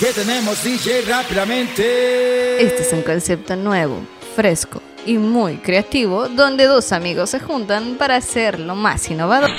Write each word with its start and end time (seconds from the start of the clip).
¿Qué 0.00 0.14
tenemos, 0.14 0.64
DJ, 0.64 1.02
rápidamente? 1.02 2.64
Este 2.64 2.80
es 2.80 2.92
un 2.94 3.02
concepto 3.02 3.54
nuevo, 3.54 3.98
fresco 4.34 4.80
y 5.04 5.18
muy 5.18 5.58
creativo, 5.58 6.26
donde 6.26 6.64
dos 6.64 6.92
amigos 6.92 7.28
se 7.28 7.38
juntan 7.38 7.96
para 7.98 8.16
hacer 8.16 8.58
lo 8.58 8.74
más 8.74 9.10
innovador. 9.10 9.50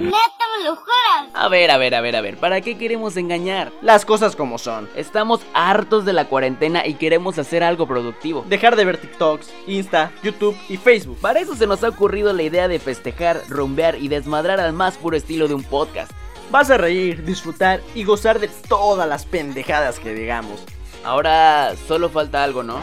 ¿Neta 0.00 0.44
me 0.58 0.64
lo 0.64 0.74
juras? 0.74 1.30
A 1.32 1.46
ver, 1.48 1.70
a 1.70 1.78
ver, 1.78 1.94
a 1.94 2.00
ver, 2.00 2.16
a 2.16 2.20
ver, 2.20 2.36
¿para 2.36 2.60
qué 2.62 2.76
queremos 2.76 3.16
engañar? 3.16 3.70
Las 3.80 4.04
cosas 4.04 4.34
como 4.34 4.58
son. 4.58 4.90
Estamos 4.96 5.40
hartos 5.54 6.04
de 6.04 6.12
la 6.12 6.24
cuarentena 6.24 6.84
y 6.84 6.94
queremos 6.94 7.38
hacer 7.38 7.62
algo 7.62 7.86
productivo. 7.86 8.44
Dejar 8.48 8.74
de 8.74 8.86
ver 8.86 8.98
TikToks, 8.98 9.52
Insta, 9.68 10.10
YouTube 10.24 10.56
y 10.68 10.78
Facebook. 10.78 11.18
Para 11.20 11.38
eso 11.38 11.54
se 11.54 11.68
nos 11.68 11.84
ha 11.84 11.90
ocurrido 11.90 12.32
la 12.32 12.42
idea 12.42 12.66
de 12.66 12.80
festejar, 12.80 13.40
rumbear 13.48 13.94
y 13.94 14.08
desmadrar 14.08 14.58
al 14.58 14.72
más 14.72 14.96
puro 14.96 15.16
estilo 15.16 15.46
de 15.46 15.54
un 15.54 15.62
podcast. 15.62 16.10
Vas 16.50 16.68
a 16.68 16.76
reír, 16.76 17.24
disfrutar 17.24 17.80
y 17.94 18.02
gozar 18.02 18.40
de 18.40 18.48
todas 18.48 19.08
las 19.08 19.24
pendejadas 19.24 20.00
que 20.00 20.12
digamos. 20.12 20.60
Ahora 21.04 21.74
solo 21.86 22.08
falta 22.08 22.42
algo, 22.42 22.64
¿no? 22.64 22.80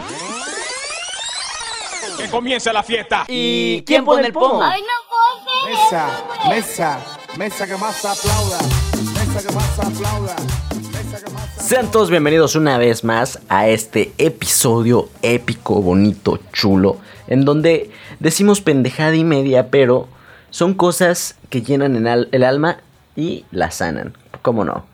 ¡Que 2.17 2.29
comience 2.29 2.71
la 2.71 2.81
fiesta! 2.81 3.25
¿Y 3.27 3.83
quién 3.83 4.05
pone 4.05 4.27
el 4.27 4.33
pomo? 4.33 4.63
Ay, 4.63 4.81
no 4.81 4.97
Mesa, 5.69 6.09
mesa, 6.47 6.99
mesa 7.37 7.67
que 7.67 7.75
más 7.75 8.05
aplauda. 8.05 8.57
Mesa 9.13 9.47
que 9.47 9.53
más 9.53 9.79
aplauda. 9.79 10.35
Sean 11.59 11.91
todos 11.91 12.09
bienvenidos 12.09 12.55
una 12.55 12.77
vez 12.77 13.03
más 13.03 13.39
a 13.49 13.67
este 13.67 14.13
episodio 14.17 15.09
épico, 15.21 15.81
bonito, 15.81 16.39
chulo, 16.53 16.97
en 17.27 17.43
donde 17.43 17.91
decimos 18.19 18.61
pendejada 18.61 19.15
y 19.15 19.25
media, 19.25 19.69
pero 19.69 20.07
son 20.51 20.73
cosas 20.73 21.35
que 21.49 21.61
llenan 21.61 22.07
el 22.31 22.43
alma 22.43 22.79
y 23.17 23.43
la 23.51 23.71
sanan. 23.71 24.13
¿Cómo 24.41 24.63
no? 24.63 24.85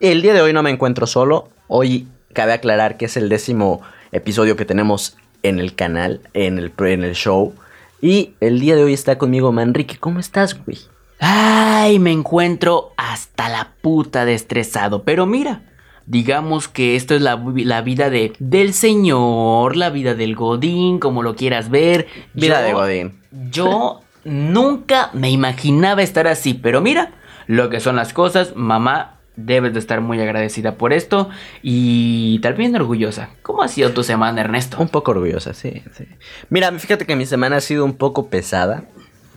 El 0.00 0.22
día 0.22 0.34
de 0.34 0.40
hoy 0.42 0.52
no 0.52 0.64
me 0.64 0.70
encuentro 0.70 1.06
solo. 1.06 1.48
Hoy 1.68 2.08
cabe 2.32 2.52
aclarar 2.54 2.96
que 2.96 3.04
es 3.04 3.16
el 3.16 3.28
décimo 3.28 3.82
episodio 4.10 4.56
que 4.56 4.64
tenemos 4.64 5.16
en 5.44 5.60
el 5.60 5.74
canal, 5.76 6.20
en 6.34 6.58
el, 6.58 6.72
en 6.78 7.04
el 7.04 7.14
show. 7.14 7.54
Y 8.00 8.34
el 8.40 8.58
día 8.60 8.74
de 8.74 8.82
hoy 8.84 8.92
está 8.94 9.16
conmigo 9.18 9.52
Manrique. 9.52 9.96
¿Cómo 9.98 10.18
estás, 10.18 10.58
güey? 10.64 10.78
Ay, 11.18 11.98
me 11.98 12.10
encuentro 12.12 12.92
hasta 12.96 13.48
la 13.48 13.72
puta 13.80 14.24
de 14.24 14.34
estresado. 14.34 15.02
Pero 15.02 15.24
mira, 15.26 15.62
digamos 16.06 16.68
que 16.68 16.94
esto 16.96 17.14
es 17.14 17.22
la, 17.22 17.36
vi- 17.36 17.64
la 17.64 17.80
vida 17.80 18.10
de, 18.10 18.32
del 18.38 18.74
señor, 18.74 19.76
la 19.76 19.88
vida 19.90 20.14
del 20.14 20.34
Godín, 20.34 20.98
como 20.98 21.22
lo 21.22 21.36
quieras 21.36 21.70
ver. 21.70 22.06
Vida 22.34 22.60
Yo- 22.60 22.66
de 22.66 22.72
Godín. 22.74 23.20
Yo 23.50 24.00
nunca 24.24 25.10
me 25.14 25.30
imaginaba 25.30 26.02
estar 26.02 26.26
así, 26.26 26.52
pero 26.54 26.80
mira, 26.80 27.12
lo 27.46 27.70
que 27.70 27.80
son 27.80 27.96
las 27.96 28.12
cosas, 28.12 28.56
mamá. 28.56 29.12
Debes 29.36 29.74
de 29.74 29.80
estar 29.80 30.00
muy 30.00 30.18
agradecida 30.18 30.76
por 30.76 30.94
esto 30.94 31.28
y 31.62 32.38
también 32.38 32.74
orgullosa. 32.74 33.28
¿Cómo 33.42 33.62
ha 33.62 33.68
sido 33.68 33.90
tu 33.90 34.02
semana, 34.02 34.40
Ernesto? 34.40 34.78
Un 34.80 34.88
poco 34.88 35.10
orgullosa, 35.10 35.52
sí, 35.52 35.82
sí. 35.92 36.06
Mira, 36.48 36.72
fíjate 36.72 37.04
que 37.04 37.16
mi 37.16 37.26
semana 37.26 37.56
ha 37.56 37.60
sido 37.60 37.84
un 37.84 37.98
poco 37.98 38.30
pesada. 38.30 38.84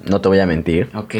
No 0.06 0.22
te 0.22 0.30
voy 0.30 0.40
a 0.40 0.46
mentir. 0.46 0.90
Ok. 0.96 1.16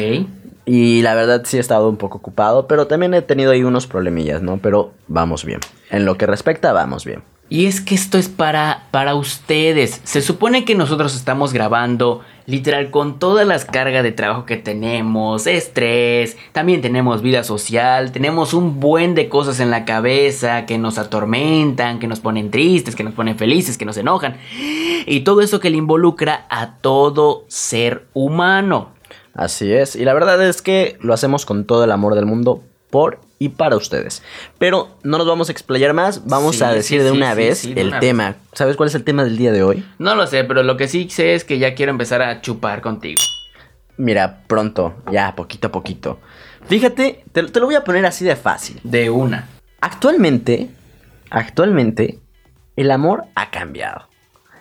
Y 0.64 1.02
la 1.02 1.14
verdad 1.14 1.42
sí 1.44 1.58
he 1.58 1.60
estado 1.60 1.90
un 1.90 1.98
poco 1.98 2.18
ocupado, 2.18 2.66
pero 2.66 2.86
también 2.86 3.12
he 3.12 3.20
tenido 3.20 3.50
ahí 3.50 3.64
unos 3.64 3.86
problemillas, 3.86 4.40
¿no? 4.40 4.56
Pero 4.56 4.94
vamos 5.08 5.44
bien. 5.44 5.60
En 5.90 6.06
lo 6.06 6.16
que 6.16 6.26
respecta, 6.26 6.72
vamos 6.72 7.04
bien. 7.04 7.22
Y 7.50 7.66
es 7.66 7.80
que 7.80 7.96
esto 7.96 8.16
es 8.16 8.28
para, 8.28 8.86
para 8.92 9.16
ustedes. 9.16 10.00
Se 10.04 10.22
supone 10.22 10.64
que 10.64 10.76
nosotros 10.76 11.16
estamos 11.16 11.52
grabando 11.52 12.20
literal 12.46 12.90
con 12.90 13.18
todas 13.18 13.46
las 13.46 13.64
cargas 13.64 14.04
de 14.04 14.12
trabajo 14.12 14.46
que 14.46 14.56
tenemos, 14.56 15.48
estrés, 15.48 16.36
también 16.52 16.80
tenemos 16.80 17.22
vida 17.22 17.42
social, 17.42 18.12
tenemos 18.12 18.54
un 18.54 18.78
buen 18.78 19.16
de 19.16 19.28
cosas 19.28 19.58
en 19.58 19.70
la 19.70 19.84
cabeza 19.84 20.64
que 20.64 20.78
nos 20.78 20.96
atormentan, 20.96 21.98
que 21.98 22.06
nos 22.06 22.20
ponen 22.20 22.52
tristes, 22.52 22.94
que 22.94 23.04
nos 23.04 23.14
ponen 23.14 23.36
felices, 23.36 23.76
que 23.76 23.84
nos 23.84 23.96
enojan. 23.96 24.36
Y 25.04 25.20
todo 25.20 25.40
eso 25.40 25.58
que 25.58 25.70
le 25.70 25.76
involucra 25.76 26.46
a 26.50 26.78
todo 26.78 27.46
ser 27.48 28.06
humano. 28.14 28.90
Así 29.34 29.72
es. 29.72 29.96
Y 29.96 30.04
la 30.04 30.14
verdad 30.14 30.44
es 30.44 30.62
que 30.62 30.98
lo 31.00 31.14
hacemos 31.14 31.46
con 31.46 31.64
todo 31.64 31.82
el 31.82 31.90
amor 31.90 32.14
del 32.14 32.26
mundo 32.26 32.62
por 32.90 33.20
y 33.40 33.48
para 33.48 33.74
ustedes. 33.74 34.22
Pero 34.58 34.98
no 35.02 35.16
nos 35.16 35.26
vamos 35.26 35.48
a 35.48 35.52
explayar 35.52 35.94
más. 35.94 36.26
Vamos 36.26 36.56
Sí, 36.56 36.62
a 36.62 36.70
decir 36.70 37.00
sí, 37.00 37.04
de 37.04 37.10
una 37.10 37.30
sí, 37.32 37.36
vez 37.38 37.64
el 37.64 37.88
una 37.88 37.98
tema. 37.98 38.36
¿Sabes 38.52 38.76
cuál 38.76 38.90
es 38.90 38.94
el 38.94 39.02
tema 39.02 39.24
del 39.24 39.38
día 39.38 39.50
de 39.50 39.62
hoy? 39.62 39.84
No 39.98 40.14
lo 40.14 40.26
sé, 40.26 40.44
pero 40.44 40.62
lo 40.62 40.76
que 40.76 40.86
sí 40.88 41.08
sé 41.08 41.34
es 41.34 41.44
que 41.44 41.58
ya 41.58 41.74
quiero 41.74 41.90
empezar 41.90 42.20
a 42.20 42.42
chupar 42.42 42.82
contigo. 42.82 43.18
Mira, 43.96 44.42
pronto, 44.46 44.94
ya, 45.10 45.34
poquito 45.34 45.68
a 45.68 45.72
poquito. 45.72 46.20
Fíjate, 46.66 47.24
te, 47.32 47.42
te 47.44 47.60
lo 47.60 47.66
voy 47.66 47.76
a 47.76 47.82
poner 47.84 48.04
así 48.04 48.26
de 48.26 48.36
fácil. 48.36 48.78
De 48.84 49.08
una. 49.08 49.48
Actualmente, 49.80 50.68
actualmente, 51.30 52.18
el 52.76 52.90
amor 52.90 53.24
ha 53.34 53.50
cambiado. 53.50 54.06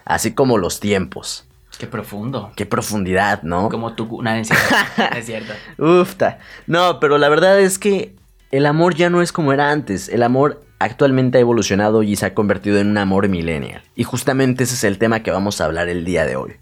Así 0.05 0.33
como 0.33 0.57
los 0.57 0.79
tiempos. 0.79 1.45
Qué 1.77 1.85
profundo. 1.85 2.51
Qué 2.55 2.65
profundidad, 2.65 3.43
¿no? 3.43 3.67
Como 3.69 3.93
tú. 3.93 4.21
No, 4.21 4.31
es 4.31 4.47
cierto. 4.47 5.15
es 5.17 5.25
cierto. 5.25 5.53
Ufta. 5.77 6.39
No, 6.65 6.99
pero 7.01 7.17
la 7.17 7.27
verdad 7.29 7.59
es 7.59 7.77
que 7.77 8.15
el 8.51 8.65
amor 8.65 8.95
ya 8.95 9.09
no 9.09 9.21
es 9.21 9.31
como 9.31 9.53
era 9.53 9.71
antes. 9.71 10.09
El 10.09 10.23
amor 10.23 10.61
actualmente 10.79 11.37
ha 11.37 11.41
evolucionado 11.41 12.03
y 12.03 12.15
se 12.15 12.25
ha 12.25 12.33
convertido 12.33 12.77
en 12.79 12.87
un 12.89 12.97
amor 12.97 13.27
millennial. 13.27 13.81
Y 13.95 14.03
justamente 14.03 14.63
ese 14.63 14.75
es 14.75 14.83
el 14.83 14.97
tema 14.97 15.21
que 15.23 15.31
vamos 15.31 15.59
a 15.61 15.65
hablar 15.65 15.89
el 15.89 16.05
día 16.05 16.25
de 16.25 16.35
hoy. 16.35 16.53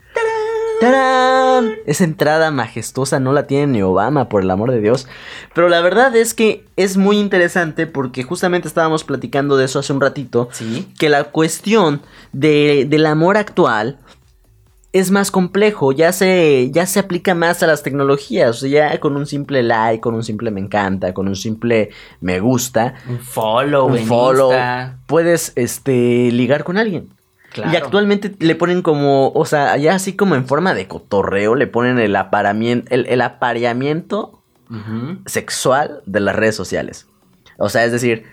¡Tarán! 0.80 1.72
Esa 1.88 2.04
entrada 2.04 2.52
majestuosa 2.52 3.20
no 3.20 3.34
la 3.34 3.48
tiene 3.48 3.68
ni 3.68 3.82
Obama, 3.82 4.30
por 4.30 4.44
el 4.44 4.52
amor 4.52 4.72
de 4.72 4.80
Dios. 4.80 5.08
Pero 5.56 5.70
la 5.70 5.82
verdad 5.82 6.16
es 6.16 6.34
que 6.36 6.66
es 6.76 6.98
muy 6.98 7.18
interesante 7.20 7.88
porque 7.88 8.22
justamente 8.24 8.68
estábamos 8.68 9.04
platicando 9.04 9.58
de 9.58 9.66
eso 9.66 9.80
hace 9.80 9.92
un 9.94 10.02
ratito. 10.02 10.50
Sí. 10.52 10.88
Que 11.00 11.10
la 11.10 11.24
cuestión 11.26 12.02
de- 12.32 12.86
del 12.88 13.08
amor 13.08 13.38
actual 13.38 13.98
es 14.98 15.12
más 15.12 15.32
complejo, 15.32 15.92
ya 15.92 16.12
se, 16.12 16.70
ya 16.72 16.86
se 16.86 17.00
aplica 17.00 17.34
más 17.36 17.64
a 17.64 17.68
las 17.68 17.84
tecnologías, 17.84 18.50
o 18.50 18.54
sea, 18.54 18.70
ya 18.70 19.00
con 19.00 19.16
un 19.16 19.26
simple 19.26 19.64
like, 19.64 20.02
con 20.02 20.16
un 20.16 20.24
simple 20.24 20.52
me 20.52 20.60
encanta, 20.62 21.14
con 21.14 21.28
un 21.28 21.36
simple 21.36 21.90
me 22.22 22.40
gusta, 22.40 22.96
Un 23.10 23.20
follow, 23.20 23.88
un 23.88 23.98
follow, 24.00 24.52
Insta. 24.52 25.00
puedes 25.08 25.54
este, 25.56 26.32
ligar 26.32 26.64
con 26.64 26.78
alguien. 26.78 27.10
Claro. 27.52 27.72
Y 27.72 27.76
actualmente 27.76 28.36
le 28.40 28.56
ponen 28.56 28.82
como, 28.82 29.30
o 29.30 29.46
sea, 29.46 29.78
ya 29.78 29.96
así 29.96 30.16
como 30.16 30.36
en 30.36 30.46
forma 30.46 30.74
de 30.74 30.88
cotorreo, 30.88 31.56
le 31.56 31.66
ponen 31.68 31.98
el 31.98 32.16
el, 32.16 33.06
el 33.08 33.22
apareamiento 33.22 34.42
sexual 35.26 36.02
de 36.06 36.20
las 36.20 36.36
redes 36.36 36.56
sociales. 36.56 37.08
O 37.58 37.70
sea, 37.70 37.86
es 37.86 37.92
decir, 37.92 38.26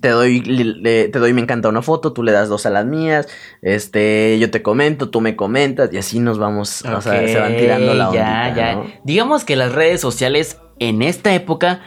te 0.00 0.08
doy, 0.08 0.40
le- 0.40 1.08
te 1.08 1.18
doy 1.18 1.32
me 1.32 1.40
encanta 1.40 1.68
una 1.68 1.82
foto, 1.82 2.12
tú 2.12 2.22
le 2.22 2.32
das 2.32 2.48
dos 2.48 2.66
a 2.66 2.70
las 2.70 2.84
mías, 2.86 3.28
este, 3.62 4.38
yo 4.38 4.50
te 4.50 4.62
comento, 4.62 5.10
tú 5.10 5.20
me 5.20 5.36
comentas 5.36 5.90
y 5.92 5.98
así 5.98 6.18
nos 6.20 6.38
vamos, 6.38 6.82
o 6.84 7.00
sea, 7.00 7.26
se 7.28 7.38
van 7.38 7.56
tirando 7.56 7.94
la 7.94 8.08
onda. 8.10 8.48
ya, 8.50 8.54
ya. 8.56 8.82
Digamos 9.04 9.44
que 9.44 9.56
las 9.56 9.72
redes 9.72 10.00
sociales 10.00 10.58
en 10.78 11.02
esta 11.02 11.34
época, 11.34 11.80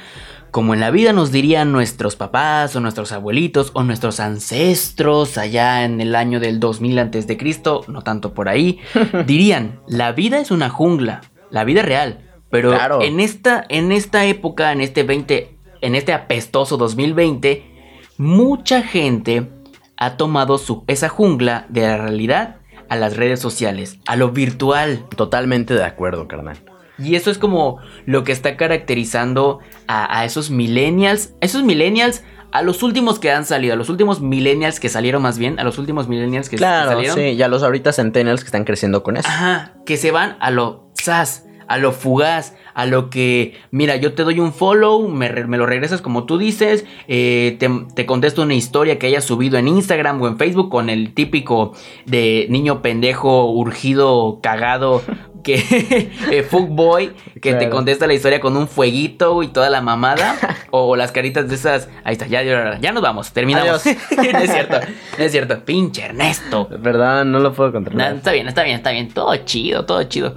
como 0.52 0.74
en 0.74 0.80
la 0.80 0.92
vida 0.92 1.14
nos 1.14 1.32
dirían 1.32 1.72
nuestros 1.72 2.16
papás 2.16 2.76
o 2.76 2.80
nuestros 2.80 3.12
abuelitos 3.12 3.72
o 3.74 3.84
nuestros 3.84 4.20
ancestros 4.20 5.38
allá 5.38 5.84
en 5.86 6.02
el 6.02 6.16
año 6.16 6.40
del 6.40 6.60
2000 6.60 6.98
antes 7.00 7.28
de 7.28 7.38
Cristo, 7.38 7.84
no 7.88 8.02
tanto 8.02 8.34
por 8.34 8.50
ahí, 8.50 8.80
dirían, 9.28 9.82
la 9.88 10.12
vida 10.14 10.40
es 10.40 10.52
una 10.52 10.70
jungla, 10.70 11.22
la 11.52 11.64
vida 11.64 11.82
real, 11.82 12.20
pero 12.50 12.72
Claro. 12.72 13.02
en 13.02 13.20
esta 13.20 13.66
en 13.70 13.92
esta 13.92 14.26
época, 14.26 14.72
en 14.72 14.82
este 14.82 15.04
20 15.04 15.54
en 15.82 15.94
este 15.96 16.12
apestoso 16.14 16.78
2020, 16.78 17.77
mucha 18.18 18.82
gente 18.82 19.50
ha 19.98 20.18
tomado 20.18 20.58
su, 20.58 20.84
esa 20.88 21.10
jungla 21.10 21.66
de 21.70 21.82
la 21.82 21.98
realidad 21.98 22.58
a 22.90 22.96
las 22.96 23.18
redes 23.18 23.40
sociales, 23.40 24.00
a 24.06 24.16
lo 24.16 24.32
virtual. 24.32 25.06
Totalmente 25.16 25.74
de 25.74 25.84
acuerdo, 25.84 26.28
carnal. 26.28 26.58
Y 27.00 27.16
eso 27.16 27.30
es 27.30 27.38
como 27.38 27.78
lo 28.06 28.24
que 28.24 28.32
está 28.32 28.58
caracterizando 28.58 29.60
a, 29.88 30.20
a 30.20 30.26
esos 30.26 30.50
millennials, 30.50 31.34
esos 31.42 31.64
millennials, 31.64 32.24
a 32.52 32.62
los 32.64 32.82
últimos 32.82 33.20
que 33.20 33.30
han 33.32 33.46
salido, 33.46 33.74
a 33.74 33.76
los 33.78 33.90
últimos 33.90 34.22
millennials 34.22 34.80
que 34.80 34.90
salieron 34.90 35.22
más 35.22 35.38
bien, 35.38 35.60
a 35.60 35.64
los 35.64 35.78
últimos 35.78 36.08
millennials 36.08 36.48
que, 36.50 36.56
que 36.56 36.62
Claro, 36.62 36.92
salieron. 36.92 37.16
sí, 37.16 37.36
ya 37.36 37.50
los 37.50 37.62
ahorita 37.62 37.92
centennials 37.92 38.42
que 38.42 38.48
están 38.48 38.64
creciendo 38.64 39.04
con 39.04 39.18
eso. 39.18 39.28
Ajá, 39.28 39.74
que 39.86 39.98
se 39.98 40.12
van 40.12 40.38
a 40.40 40.50
lo 40.50 40.90
sas, 40.94 41.46
a 41.68 41.78
lo 41.78 41.92
fugaz, 41.92 42.56
a 42.74 42.86
lo 42.86 43.10
que, 43.10 43.56
mira, 43.72 43.96
yo 43.96 44.14
te 44.14 44.24
doy 44.24 44.40
un 44.40 44.54
follow, 44.54 45.08
me, 45.08 45.30
me 45.48 45.58
lo 45.58 45.66
regresas 45.66 46.02
como 46.02 46.26
tú 46.26 46.38
dices, 46.38 46.86
eh, 47.08 47.56
te, 47.60 47.70
te 47.96 48.06
contesto 48.06 48.42
una 48.42 48.54
historia 48.54 49.00
que 49.00 49.08
hayas 49.08 49.26
subido 49.26 49.58
en 49.58 49.68
Instagram 49.68 50.22
o 50.22 50.28
en 50.28 50.38
Facebook 50.38 50.70
con 50.70 50.90
el 50.90 51.14
típico 51.14 51.74
de 52.06 52.48
niño 52.50 52.82
pendejo, 52.82 53.52
urgido, 53.52 54.40
cagado, 54.42 55.02
que 55.48 55.56
eh, 56.32 56.44
fuckboy, 56.44 57.14
que 57.42 57.54
te 57.54 57.70
contesta 57.70 58.06
la 58.06 58.14
historia 58.14 58.42
con 58.42 58.58
un 58.58 58.68
fueguito 58.68 59.44
y 59.44 59.48
toda 59.48 59.70
la 59.70 59.82
mamada, 59.82 60.36
o 60.72 60.98
las 60.98 61.14
caritas 61.14 61.48
de 61.48 61.56
esas, 61.56 61.88
ahí 62.04 62.14
está, 62.14 62.28
ya, 62.28 62.44
ya, 62.44 62.78
ya 62.80 62.92
nos 62.92 63.02
vamos, 63.02 63.32
terminamos. 63.32 63.86
no 64.18 64.40
es 64.40 64.52
cierto, 64.52 64.80
no 65.18 65.24
es 65.24 65.32
cierto, 65.32 65.64
pinche 65.64 66.04
Ernesto. 66.04 66.68
¿Verdad? 66.80 67.24
No 67.24 67.40
lo 67.40 67.54
puedo 67.54 67.72
controlar. 67.72 68.16
está 68.16 68.34
bien, 68.34 68.48
está 68.48 68.64
bien, 68.64 68.76
está 68.76 68.92
bien. 68.92 69.08
Todo 69.10 69.36
chido, 69.38 69.86
todo 69.86 70.04
chido. 70.04 70.36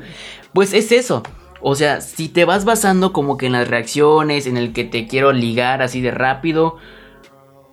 Pues 0.53 0.73
es 0.73 0.93
eso. 0.93 1.23
O 1.61 1.75
sea, 1.75 2.01
si 2.01 2.29
te 2.29 2.45
vas 2.45 2.65
basando 2.65 3.13
como 3.13 3.37
que 3.37 3.47
en 3.47 3.53
las 3.53 3.69
reacciones, 3.69 4.47
en 4.47 4.57
el 4.57 4.73
que 4.73 4.85
te 4.85 5.07
quiero 5.07 5.33
ligar 5.33 5.83
así 5.83 6.01
de 6.01 6.11
rápido, 6.11 6.77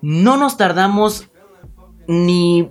no 0.02 0.38
nos 0.38 0.58
tardamos 0.58 1.30
ni 2.08 2.70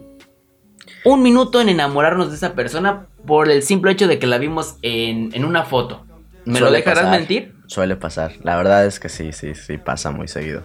un 1.05 1.23
minuto 1.23 1.61
en 1.61 1.69
enamorarnos 1.69 2.31
de 2.31 2.37
esa 2.37 2.55
persona 2.55 3.07
por 3.27 3.51
el 3.51 3.63
simple 3.63 3.93
hecho 3.93 4.09
de 4.09 4.19
que 4.19 4.27
la 4.27 4.39
vimos 4.39 4.77
en, 4.83 5.31
en 5.35 5.45
una 5.45 5.65
foto. 5.65 6.05
¿Me 6.45 6.61
lo 6.61 6.71
dejarás 6.71 7.05
pasar, 7.05 7.19
mentir? 7.19 7.55
Suele 7.67 7.97
pasar. 7.97 8.33
La 8.43 8.57
verdad 8.57 8.87
es 8.87 9.01
que 9.01 9.09
sí, 9.09 9.33
sí, 9.33 9.55
sí, 9.55 9.79
pasa 9.79 10.11
muy 10.11 10.29
seguido. 10.29 10.63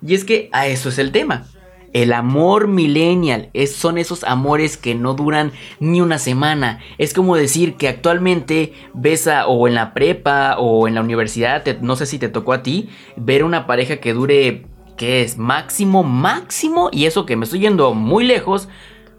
Y 0.00 0.14
es 0.14 0.24
que 0.24 0.50
a 0.52 0.66
eso 0.68 0.88
es 0.88 0.98
el 0.98 1.10
tema. 1.10 1.46
El 1.94 2.12
amor 2.12 2.68
millennial 2.68 3.48
es, 3.54 3.74
son 3.74 3.96
esos 3.96 4.24
amores 4.24 4.76
que 4.76 4.94
no 4.94 5.14
duran 5.14 5.52
ni 5.80 6.00
una 6.02 6.18
semana. 6.18 6.80
Es 6.98 7.14
como 7.14 7.36
decir 7.36 7.76
que 7.76 7.88
actualmente 7.88 8.72
ves 8.92 9.26
a, 9.28 9.46
o 9.46 9.66
en 9.68 9.74
la 9.76 9.94
prepa 9.94 10.56
o 10.58 10.86
en 10.88 10.94
la 10.96 11.00
universidad, 11.00 11.62
te- 11.62 11.78
no 11.80 11.96
sé 11.96 12.04
si 12.06 12.18
te 12.18 12.28
tocó 12.28 12.52
a 12.52 12.62
ti, 12.62 12.88
ver 13.16 13.44
una 13.44 13.66
pareja 13.66 13.96
que 13.98 14.12
dure, 14.12 14.66
¿qué 14.96 15.22
es? 15.22 15.38
Máximo, 15.38 16.02
máximo, 16.02 16.88
y 16.92 17.06
eso 17.06 17.24
que 17.26 17.36
me 17.36 17.44
estoy 17.44 17.60
yendo 17.60 17.94
muy 17.94 18.24
lejos, 18.24 18.68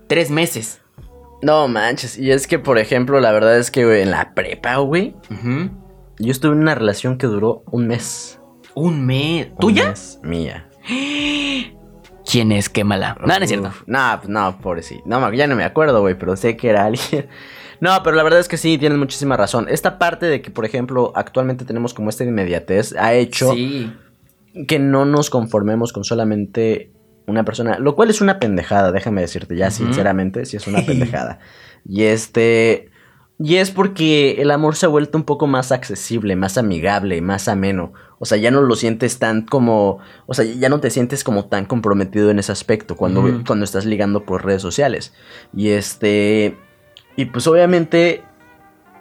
tres 0.07 0.29
meses. 0.29 0.81
No 1.41 1.67
manches, 1.67 2.17
y 2.17 2.31
es 2.31 2.45
que, 2.45 2.59
por 2.59 2.77
ejemplo, 2.77 3.19
la 3.21 3.31
verdad 3.31 3.57
es 3.57 3.71
que 3.71 4.01
en 4.01 4.11
la 4.11 4.33
prepa, 4.33 4.75
güey, 4.77 5.15
yo 6.19 6.31
estuve 6.31 6.53
en 6.53 6.59
una 6.59 6.75
relación 6.75 7.17
que 7.17 7.27
duró 7.27 7.63
un 7.71 7.87
mes. 7.87 8.39
Un 8.73 9.05
mes. 9.05 9.47
Un 9.51 9.57
¿Tuya? 9.59 9.87
mes, 9.89 10.19
mía. 10.23 10.69
¿Quién 12.35 12.51
es? 12.51 12.67
Quémala. 12.67 13.15
No, 13.21 13.27
no 13.27 13.33
es 13.45 13.47
cierto. 13.47 13.71
No, 13.85 14.19
no, 14.27 14.57
pobrecito. 14.59 15.03
No, 15.05 15.31
ya 15.31 15.47
no 15.47 15.55
me 15.55 15.63
acuerdo, 15.63 16.01
güey, 16.01 16.15
pero 16.19 16.35
sé 16.35 16.57
que 16.57 16.69
era 16.69 16.83
alguien. 16.83 17.27
No, 17.81 17.91
pero 18.03 18.15
la 18.15 18.23
verdad 18.23 18.39
es 18.41 18.47
que 18.49 18.55
sí, 18.57 18.77
tienes 18.77 18.97
muchísima 18.97 19.35
razón. 19.37 19.67
Esta 19.69 19.97
parte 19.99 20.25
de 20.25 20.41
que, 20.41 20.49
por 20.51 20.63
ejemplo, 20.65 21.11
actualmente 21.15 21.63
tenemos 21.65 21.93
como 21.93 22.09
esta 22.09 22.23
inmediatez 22.25 22.93
ha 22.97 23.13
hecho 23.13 23.53
Sí. 23.53 23.93
que 24.67 24.79
no 24.79 25.03
nos 25.05 25.29
conformemos 25.29 25.91
con 25.93 26.03
solamente 26.05 26.91
una 27.25 27.43
persona, 27.43 27.77
lo 27.79 27.95
cual 27.95 28.09
es 28.09 28.19
una 28.21 28.39
pendejada, 28.39 28.91
déjame 28.93 29.19
decirte 29.21 29.55
ya 29.57 29.71
sinceramente, 29.71 30.45
sí 30.45 30.55
es 30.57 30.67
una 30.67 30.81
pendejada. 30.85 31.39
y 31.87 32.03
este 32.03 32.89
y 33.37 33.57
es 33.57 33.71
porque 33.71 34.41
el 34.41 34.49
amor 34.49 34.75
se 34.75 34.85
ha 34.85 34.89
vuelto 34.89 35.17
un 35.17 35.25
poco 35.25 35.45
más 35.45 35.71
accesible, 35.71 36.35
más 36.35 36.57
amigable, 36.57 37.21
más 37.21 37.49
ameno. 37.49 37.91
O 38.17 38.25
sea, 38.25 38.37
ya 38.37 38.49
no 38.49 38.61
lo 38.61 38.75
sientes 38.75 39.19
tan 39.19 39.41
como, 39.41 39.99
o 40.25 40.33
sea, 40.33 40.45
ya 40.45 40.69
no 40.69 40.79
te 40.79 40.89
sientes 40.89 41.25
como 41.25 41.45
tan 41.45 41.65
comprometido 41.65 42.31
en 42.31 42.39
ese 42.39 42.53
aspecto 42.53 42.95
cuando 42.95 43.43
cuando 43.45 43.65
estás 43.65 43.85
ligando 43.85 44.25
por 44.25 44.45
redes 44.45 44.61
sociales. 44.61 45.13
Y 45.53 45.69
este 45.69 46.57
y 47.17 47.25
pues 47.25 47.45
obviamente 47.47 48.23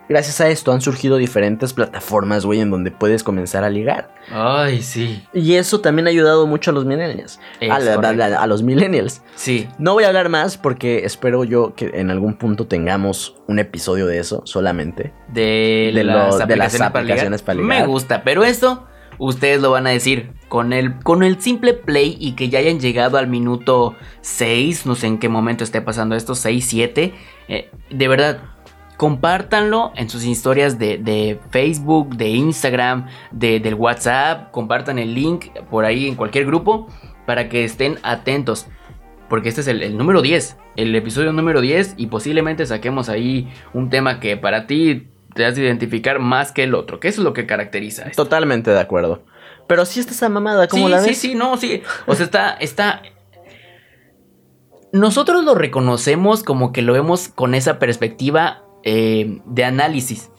gracias 0.09 0.41
a 0.41 0.49
esto 0.49 0.73
han 0.73 0.81
surgido 0.81 1.17
diferentes 1.17 1.73
plataformas, 1.73 2.45
güey, 2.45 2.61
en 2.61 2.71
donde 2.71 2.91
puedes 2.91 3.23
comenzar 3.23 3.65
a 3.65 3.71
ligar. 3.71 4.15
Ay, 4.33 4.83
sí. 4.83 5.25
Y 5.33 5.55
eso 5.55 5.81
también 5.81 6.07
ha 6.07 6.11
ayudado 6.11 6.47
mucho 6.47 6.71
a 6.71 6.75
los 6.75 6.85
millennials. 6.85 7.41
A, 7.71 7.79
la- 7.79 7.95
correcto. 7.97 8.23
a- 8.25 8.43
a 8.43 8.47
los 8.47 8.63
millennials. 8.63 9.23
Sí. 9.35 9.69
No 9.79 9.93
voy 9.95 10.05
a 10.05 10.09
hablar 10.09 10.29
más 10.29 10.57
porque 10.59 11.05
espero 11.05 11.45
yo 11.45 11.75
que 11.75 11.91
en 11.95 12.11
algún 12.11 12.35
punto 12.35 12.67
tengamos 12.67 13.37
un 13.47 13.59
episodio 13.59 14.07
de 14.07 14.19
eso 14.19 14.43
solamente. 14.45 15.13
de, 15.29 15.91
De 15.95 16.05
las, 16.05 16.39
lo- 16.39 16.47
de 16.47 16.57
las 16.57 16.75
aplicaciones, 16.75 16.79
para, 16.91 17.01
aplicaciones 17.01 17.41
ligar. 17.41 17.45
para 17.47 17.61
ligar. 17.61 17.81
Me 17.81 17.87
gusta, 17.87 18.23
pero 18.25 18.45
esto 18.45 18.87
ustedes 19.19 19.61
lo 19.63 19.71
van 19.71 19.87
a 19.87 19.91
decir 19.91 20.33
con 20.49 20.73
el 20.73 20.99
con 21.01 21.23
el 21.23 21.41
simple 21.41 21.73
play 21.75 22.17
y 22.19 22.33
que 22.33 22.49
ya 22.49 22.59
hayan 22.59 22.81
llegado 22.81 23.17
al 23.17 23.29
minuto 23.29 23.95
6, 24.23 24.87
no 24.87 24.95
sé 24.97 25.07
en 25.07 25.19
qué 25.19 25.29
momento 25.29 25.63
esté 25.63 25.81
pasando 25.81 26.17
esto, 26.17 26.35
6, 26.35 26.65
7, 26.67 27.15
eh, 27.49 27.71
de 27.91 28.09
verdad 28.09 28.39
compártanlo 28.97 29.93
en 29.97 30.09
sus 30.09 30.25
historias 30.25 30.79
de, 30.79 30.99
de 30.99 31.41
Facebook, 31.51 32.17
de 32.17 32.29
Instagram, 32.29 33.07
de, 33.33 33.61
del 33.61 33.75
WhatsApp, 33.75 34.51
compartan 34.51 34.99
el 34.99 35.15
link 35.15 35.47
por 35.71 35.85
ahí 35.85 36.09
en 36.09 36.15
cualquier 36.15 36.47
grupo 36.47 36.89
para 37.27 37.49
que 37.49 37.65
estén 37.65 37.99
atentos. 38.03 38.67
Porque 39.29 39.49
este 39.49 39.63
es 39.63 39.69
el, 39.69 39.83
el 39.83 39.97
número 39.97 40.23
10, 40.23 40.57
el 40.77 40.95
episodio 40.95 41.33
número 41.33 41.61
10 41.61 41.95
y 41.97 42.07
posiblemente 42.07 42.67
saquemos 42.67 43.09
ahí 43.09 43.53
un 43.73 43.91
tema 43.91 44.21
que 44.21 44.37
para 44.37 44.67
ti 44.67 45.09
te 45.35 45.45
has 45.45 45.57
de 45.57 45.63
identificar 45.63 46.19
más 46.21 46.53
que 46.53 46.63
el 46.63 46.75
otro, 46.75 47.01
que 47.01 47.09
eso 47.09 47.21
es 47.21 47.25
lo 47.25 47.33
que 47.33 47.47
caracteriza. 47.47 48.05
esto. 48.05 48.25
Totalmente 48.25 48.71
de 48.71 48.81
acuerdo. 48.81 49.25
Pero 49.67 49.85
sí 49.87 50.01
está 50.01 50.13
esa 50.13 50.29
mamada, 50.29 50.69
¿cómo 50.69 50.87
sí, 50.87 50.93
la 50.93 51.01
sí, 51.01 51.09
ves? 51.09 51.19
sí, 51.19 51.35
no, 51.35 51.57
sí. 51.57 51.83
O 52.07 52.15
sea, 52.15 52.25
está, 52.25 52.53
está. 52.55 53.03
Nosotros 54.93 55.45
lo 55.45 55.55
reconocemos 55.55 56.45
como 56.45 56.71
que 56.73 56.83
lo 56.83 56.93
vemos 56.93 57.29
con 57.29 57.55
esa 57.55 57.79
perspectiva 57.79 58.64
eh, 58.85 59.41
de 59.45 59.65
análisis. 59.65 60.31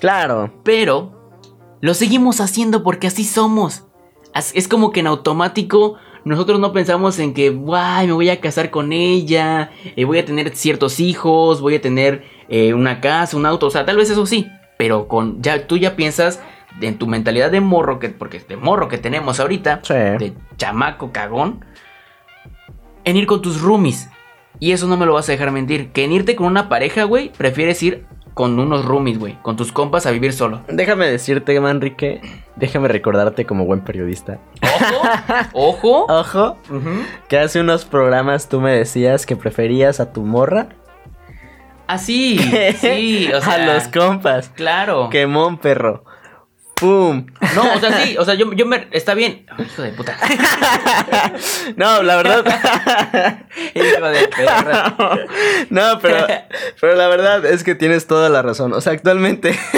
Claro. 0.00 0.50
Pero 0.64 1.12
lo 1.80 1.92
seguimos 1.94 2.40
haciendo 2.40 2.82
porque 2.82 3.06
así 3.08 3.24
somos. 3.24 3.84
Es 4.54 4.68
como 4.68 4.92
que 4.92 5.00
en 5.00 5.08
automático 5.08 5.96
nosotros 6.24 6.60
no 6.60 6.72
pensamos 6.72 7.18
en 7.18 7.34
que, 7.34 7.50
guay, 7.50 8.06
me 8.06 8.12
voy 8.12 8.28
a 8.28 8.40
casar 8.40 8.70
con 8.70 8.92
ella, 8.92 9.70
eh, 9.96 10.04
voy 10.04 10.18
a 10.18 10.24
tener 10.24 10.54
ciertos 10.54 11.00
hijos, 11.00 11.60
voy 11.60 11.76
a 11.76 11.80
tener 11.80 12.24
eh, 12.48 12.74
una 12.74 13.00
casa, 13.00 13.36
un 13.36 13.46
auto, 13.46 13.66
o 13.66 13.70
sea, 13.70 13.84
tal 13.86 13.96
vez 13.96 14.10
eso 14.10 14.26
sí, 14.26 14.46
pero 14.76 15.08
con 15.08 15.42
ya 15.42 15.66
tú 15.66 15.76
ya 15.76 15.96
piensas 15.96 16.40
en 16.80 16.98
tu 16.98 17.06
mentalidad 17.06 17.50
de 17.50 17.60
morro 17.60 17.98
que 17.98 18.10
porque 18.10 18.40
de 18.40 18.56
morro 18.56 18.88
que 18.88 18.98
tenemos 18.98 19.40
ahorita, 19.40 19.80
Sí. 19.82 19.94
de 19.94 20.34
chamaco 20.56 21.12
cagón, 21.12 21.64
en 23.04 23.16
ir 23.16 23.26
con 23.26 23.40
tus 23.40 23.60
roomies. 23.60 24.08
Y 24.60 24.72
eso 24.72 24.86
no 24.86 24.96
me 24.96 25.06
lo 25.06 25.14
vas 25.14 25.28
a 25.28 25.32
dejar 25.32 25.50
mentir, 25.52 25.90
que 25.92 26.04
en 26.04 26.12
irte 26.12 26.36
con 26.36 26.46
una 26.46 26.68
pareja, 26.68 27.04
güey, 27.04 27.30
prefieres 27.30 27.82
ir 27.82 28.04
con 28.34 28.58
unos 28.58 28.84
roomies, 28.84 29.18
güey, 29.18 29.36
con 29.42 29.56
tus 29.56 29.72
compas 29.72 30.06
a 30.06 30.10
vivir 30.10 30.32
solo. 30.32 30.60
Déjame 30.68 31.06
decirte, 31.06 31.58
Manrique, 31.60 32.20
déjame 32.56 32.88
recordarte 32.88 33.44
como 33.44 33.64
buen 33.64 33.80
periodista. 33.80 34.38
Ojo, 35.52 36.06
ojo. 36.06 36.06
Ojo, 36.08 36.56
que 37.28 37.38
hace 37.38 37.60
unos 37.60 37.84
programas 37.84 38.48
tú 38.48 38.60
me 38.60 38.72
decías 38.72 39.26
que 39.26 39.36
preferías 39.36 40.00
a 40.00 40.12
tu 40.12 40.22
morra 40.22 40.68
Así, 41.88 42.38
sí, 42.78 43.32
o 43.32 43.40
sea, 43.40 43.54
a 43.54 43.74
los 43.74 43.88
compas. 43.88 44.50
claro. 44.54 45.08
Quemón, 45.08 45.56
perro. 45.56 46.04
¡Pum! 46.80 47.26
No, 47.56 47.74
o 47.74 47.80
sea, 47.80 48.04
sí, 48.04 48.16
o 48.18 48.24
sea, 48.24 48.34
yo, 48.34 48.52
yo 48.52 48.64
me, 48.64 48.86
está 48.92 49.14
bien. 49.14 49.46
Hijo 49.58 49.82
de 49.82 49.92
puta. 49.92 50.16
No, 51.76 52.02
la 52.02 52.16
verdad. 52.16 52.44
Hijo 53.74 54.06
de 54.08 54.28
perra. 54.28 54.96
No, 55.70 55.98
pero, 56.00 56.26
pero 56.80 56.94
la 56.94 57.08
verdad 57.08 57.44
es 57.44 57.64
que 57.64 57.74
tienes 57.74 58.06
toda 58.06 58.28
la 58.28 58.42
razón. 58.42 58.72
O 58.72 58.80
sea, 58.80 58.92
actualmente. 58.92 59.58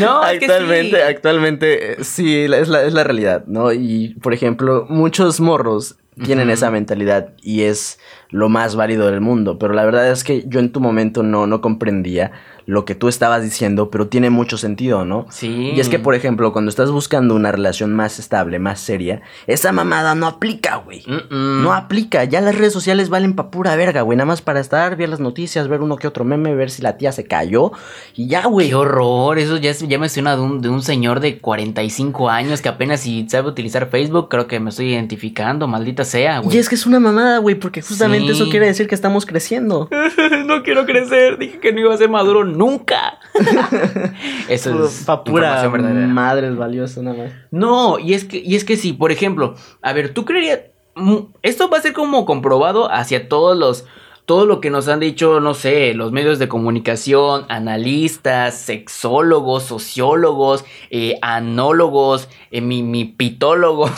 No, 0.00 0.24
es 0.26 0.38
que 0.38 0.46
actualmente, 0.46 0.96
sí. 0.96 1.02
actualmente, 1.02 1.92
eh, 1.92 2.04
sí, 2.04 2.42
es 2.42 2.68
la, 2.68 2.82
es 2.82 2.92
la 2.92 3.04
realidad, 3.04 3.44
¿no? 3.46 3.72
Y, 3.72 4.14
por 4.22 4.34
ejemplo, 4.34 4.86
muchos 4.88 5.40
morros 5.40 5.96
tienen 6.24 6.50
esa 6.50 6.70
mentalidad 6.70 7.32
y 7.42 7.62
es 7.62 7.98
lo 8.32 8.48
más 8.48 8.74
válido 8.74 9.06
del 9.08 9.20
mundo. 9.20 9.58
Pero 9.58 9.72
la 9.74 9.84
verdad 9.84 10.10
es 10.10 10.24
que 10.24 10.44
yo 10.48 10.58
en 10.58 10.72
tu 10.72 10.80
momento 10.80 11.22
no, 11.22 11.46
no 11.46 11.60
comprendía 11.60 12.32
lo 12.64 12.84
que 12.84 12.94
tú 12.94 13.08
estabas 13.08 13.42
diciendo, 13.42 13.90
pero 13.90 14.06
tiene 14.06 14.30
mucho 14.30 14.56
sentido, 14.56 15.04
¿no? 15.04 15.26
Sí. 15.30 15.72
Y 15.74 15.80
es 15.80 15.88
que, 15.88 15.98
por 15.98 16.14
ejemplo, 16.14 16.52
cuando 16.52 16.68
estás 16.68 16.92
buscando 16.92 17.34
una 17.34 17.50
relación 17.50 17.92
más 17.92 18.20
estable, 18.20 18.60
más 18.60 18.78
seria, 18.80 19.20
esa 19.48 19.72
mamada 19.72 20.14
no 20.14 20.26
aplica, 20.28 20.76
güey. 20.76 21.02
No 21.30 21.72
aplica, 21.74 22.22
ya 22.24 22.40
las 22.40 22.54
redes 22.56 22.72
sociales 22.72 23.08
valen 23.08 23.34
pa' 23.34 23.50
pura 23.50 23.74
verga, 23.74 24.02
güey. 24.02 24.16
Nada 24.16 24.26
más 24.26 24.42
para 24.42 24.60
estar, 24.60 24.96
ver 24.96 25.08
las 25.08 25.18
noticias, 25.18 25.66
ver 25.68 25.80
uno 25.80 25.96
que 25.96 26.06
otro 26.06 26.24
meme, 26.24 26.54
ver 26.54 26.70
si 26.70 26.82
la 26.82 26.96
tía 26.96 27.10
se 27.10 27.24
cayó. 27.24 27.72
Y 28.14 28.28
ya, 28.28 28.46
güey. 28.46 28.68
Qué 28.68 28.74
horror, 28.76 29.38
eso 29.40 29.56
ya, 29.56 29.70
es- 29.72 29.80
ya 29.88 29.98
me 29.98 30.08
suena 30.08 30.36
de 30.36 30.42
un, 30.42 30.60
de 30.60 30.68
un 30.68 30.82
señor 30.82 31.18
de 31.18 31.38
45 31.40 32.30
años 32.30 32.62
que 32.62 32.68
apenas 32.68 33.00
si 33.00 33.28
sabe 33.28 33.48
utilizar 33.48 33.88
Facebook, 33.90 34.28
creo 34.28 34.46
que 34.46 34.60
me 34.60 34.70
estoy 34.70 34.90
identificando, 34.92 35.66
maldita 35.66 36.04
sea, 36.04 36.38
güey. 36.38 36.56
Y 36.56 36.60
es 36.60 36.68
que 36.68 36.76
es 36.76 36.86
una 36.86 37.00
mamada, 37.00 37.38
güey, 37.38 37.56
porque 37.56 37.82
justamente 37.82 38.21
Sí. 38.21 38.21
Eso 38.30 38.48
quiere 38.48 38.66
decir 38.66 38.86
que 38.86 38.94
estamos 38.94 39.26
creciendo. 39.26 39.88
no 40.46 40.62
quiero 40.62 40.86
crecer, 40.86 41.38
dije 41.38 41.58
que 41.58 41.72
no 41.72 41.80
iba 41.80 41.94
a 41.94 41.96
ser 41.96 42.08
maduro 42.08 42.44
nunca. 42.44 43.18
eso 44.48 44.84
es 44.86 45.04
pa' 45.04 45.24
pura 45.24 45.68
madre 46.08 46.48
es 46.48 46.56
valioso 46.56 47.02
nada 47.02 47.24
más. 47.24 47.32
No, 47.50 47.98
y 47.98 48.14
es 48.14 48.24
que, 48.24 48.38
y 48.38 48.54
es 48.54 48.64
que 48.64 48.76
sí, 48.76 48.92
por 48.92 49.12
ejemplo, 49.12 49.54
a 49.82 49.92
ver, 49.92 50.14
tú 50.14 50.24
creerías. 50.24 50.60
mm, 50.94 51.16
Esto 51.42 51.68
va 51.68 51.78
a 51.78 51.82
ser 51.82 51.92
como 51.92 52.24
comprobado 52.24 52.90
hacia 52.90 53.28
todos 53.28 53.56
los. 53.56 53.84
Todo 54.24 54.46
lo 54.46 54.60
que 54.60 54.70
nos 54.70 54.86
han 54.86 55.00
dicho, 55.00 55.40
no 55.40 55.52
sé, 55.52 55.94
los 55.94 56.12
medios 56.12 56.38
de 56.38 56.46
comunicación, 56.46 57.44
analistas, 57.48 58.54
sexólogos, 58.56 59.64
sociólogos, 59.64 60.64
eh, 60.90 61.16
anólogos, 61.22 62.28
eh, 62.52 62.60
mi, 62.60 62.84
mi 62.84 63.04
pitólogo, 63.04 63.90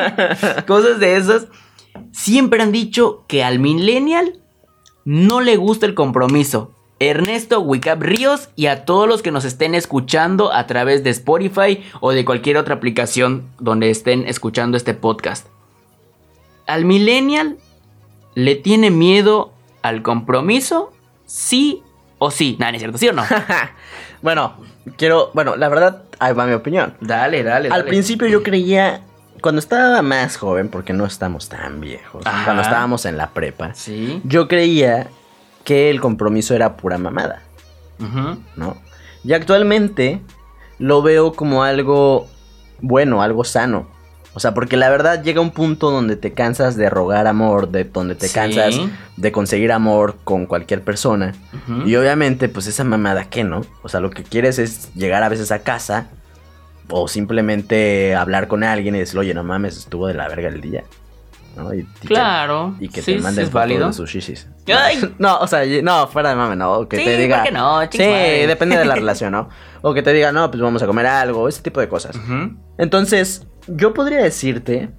cosas 0.66 1.00
de 1.00 1.16
esas. 1.16 1.46
Siempre 2.12 2.62
han 2.62 2.72
dicho 2.72 3.24
que 3.26 3.42
al 3.42 3.58
millennial 3.58 4.38
no 5.04 5.40
le 5.40 5.56
gusta 5.56 5.86
el 5.86 5.94
compromiso. 5.94 6.70
Ernesto 7.00 7.60
Wicap 7.60 8.00
Ríos 8.00 8.48
y 8.54 8.66
a 8.66 8.84
todos 8.84 9.08
los 9.08 9.22
que 9.22 9.32
nos 9.32 9.44
estén 9.44 9.74
escuchando 9.74 10.52
a 10.52 10.66
través 10.68 11.02
de 11.02 11.10
Spotify 11.10 11.82
o 12.00 12.12
de 12.12 12.24
cualquier 12.24 12.56
otra 12.58 12.76
aplicación 12.76 13.48
donde 13.58 13.90
estén 13.90 14.24
escuchando 14.28 14.76
este 14.76 14.94
podcast. 14.94 15.48
Al 16.66 16.84
millennial 16.84 17.56
le 18.36 18.54
tiene 18.54 18.90
miedo 18.92 19.52
al 19.82 20.02
compromiso, 20.02 20.92
sí 21.26 21.82
¿O 22.24 22.30
sí? 22.30 22.54
Nada, 22.60 22.70
no 22.70 22.76
es 22.76 22.82
cierto, 22.82 22.98
¿sí 22.98 23.08
o 23.08 23.12
no? 23.12 23.24
bueno, 24.22 24.54
quiero. 24.96 25.32
Bueno, 25.34 25.56
la 25.56 25.68
verdad, 25.68 26.04
ahí 26.20 26.32
va 26.32 26.46
mi 26.46 26.52
opinión. 26.52 26.94
dale, 27.00 27.42
dale, 27.42 27.66
Al 27.66 27.80
dale. 27.80 27.90
principio 27.90 28.28
yo 28.28 28.44
creía. 28.44 29.02
Cuando 29.40 29.58
estaba 29.58 30.02
más 30.02 30.36
joven, 30.36 30.68
porque 30.68 30.92
no 30.92 31.04
estamos 31.04 31.48
tan 31.48 31.80
viejos. 31.80 32.24
Ajá. 32.26 32.44
Cuando 32.44 32.62
estábamos 32.62 33.04
en 33.06 33.16
la 33.16 33.30
prepa. 33.30 33.74
Sí. 33.74 34.20
Yo 34.24 34.46
creía 34.48 35.08
que 35.64 35.90
el 35.90 36.00
compromiso 36.00 36.54
era 36.54 36.76
pura 36.76 36.98
mamada, 36.98 37.42
Ujú. 38.00 38.38
¿no? 38.56 38.76
Y 39.24 39.32
actualmente 39.32 40.20
lo 40.78 41.02
veo 41.02 41.32
como 41.32 41.62
algo 41.64 42.28
bueno, 42.80 43.22
algo 43.22 43.44
sano. 43.44 43.86
O 44.34 44.40
sea, 44.40 44.54
porque 44.54 44.76
la 44.78 44.88
verdad 44.90 45.22
llega 45.22 45.40
un 45.42 45.50
punto 45.50 45.90
donde 45.90 46.16
te 46.16 46.32
cansas 46.32 46.76
de 46.76 46.88
rogar 46.88 47.26
amor, 47.26 47.68
de 47.70 47.84
donde 47.84 48.14
te 48.14 48.28
Sí. 48.28 48.34
cansas 48.34 48.74
de 49.16 49.30
conseguir 49.32 49.70
amor 49.72 50.16
con 50.24 50.46
cualquier 50.46 50.82
persona. 50.82 51.34
Y 51.84 51.94
obviamente, 51.96 52.48
pues 52.48 52.66
esa 52.66 52.82
mamada, 52.82 53.26
¿qué 53.26 53.44
no? 53.44 53.60
O 53.82 53.88
sea, 53.90 54.00
lo 54.00 54.10
que 54.10 54.22
quieres 54.24 54.58
es 54.58 54.92
llegar 54.94 55.22
a 55.22 55.28
veces 55.28 55.52
a 55.52 55.58
casa 55.60 56.06
o 56.90 57.08
simplemente 57.08 58.14
hablar 58.14 58.48
con 58.48 58.64
alguien 58.64 58.94
y 58.96 58.98
decirle, 59.00 59.20
oye, 59.20 59.34
no 59.34 59.44
mames, 59.44 59.76
estuvo 59.78 60.06
de 60.06 60.14
la 60.14 60.28
verga 60.28 60.48
el 60.48 60.60
día. 60.60 60.84
¿No? 61.56 61.74
Y, 61.74 61.80
y 61.80 61.84
que- 62.00 62.08
Claro. 62.08 62.74
y 62.80 62.88
que 62.88 63.02
sí, 63.02 63.12
te 63.12 63.18
sí, 63.18 63.22
manden 63.22 63.44
es 63.44 63.50
foto 63.50 63.58
válido. 63.58 63.86
de 63.88 63.92
sus 63.92 64.08
shishis. 64.10 64.48
No, 65.18 65.38
o 65.38 65.46
sea, 65.46 65.60
no, 65.82 66.06
fuera 66.08 66.30
de 66.30 66.36
mame, 66.36 66.56
no. 66.56 66.88
Que 66.88 66.96
Sí, 66.98 67.04
te 67.04 67.16
diga. 67.18 67.38
¿por 67.38 67.46
qué 67.46 67.52
no? 67.52 67.80
Sí, 67.90 68.46
depende 68.46 68.76
de 68.78 68.84
la 68.86 68.94
relación, 68.94 69.32
¿no? 69.32 69.48
O 69.82 69.92
que 69.92 70.02
te 70.02 70.12
diga, 70.14 70.32
no, 70.32 70.50
pues 70.50 70.62
vamos 70.62 70.82
a 70.82 70.86
comer 70.86 71.06
algo, 71.06 71.48
ese 71.48 71.60
tipo 71.62 71.80
de 71.80 71.88
cosas. 71.88 72.18
Entonces, 72.78 73.46
yo 73.66 73.92
podría 73.92 74.22
decirte, 74.22 74.90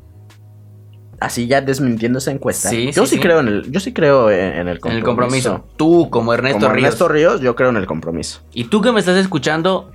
así 1.20 1.48
ya 1.48 1.62
desmintiendo 1.62 2.20
esa 2.20 2.32
encuesta, 2.32 2.70
Sí, 2.70 2.92
yo 2.92 3.04
sí, 3.06 3.12
sí, 3.12 3.16
sí. 3.16 3.22
creo 3.22 3.40
en 3.40 3.48
el, 3.48 3.72
yo 3.72 3.80
sí 3.80 3.94
creo 3.94 4.30
en, 4.30 4.40
en 4.40 4.68
el 4.68 4.76
En 4.76 4.80
compromiso. 4.80 4.98
el 4.98 5.04
compromiso. 5.04 5.66
Tú, 5.78 6.10
como 6.12 6.34
Ernesto 6.34 6.60
Como 6.60 6.74
Ríos. 6.74 6.86
Ernesto 6.86 7.08
Ríos, 7.08 7.42
yo 7.42 7.56
creo 7.56 7.70
en 7.70 7.78
el 7.78 7.86
compromiso. 7.88 8.42
Y 8.54 8.66
tú 8.66 8.82
que 8.82 8.92
me 8.92 9.00
estás 9.00 9.18
escuchando, 9.18 9.92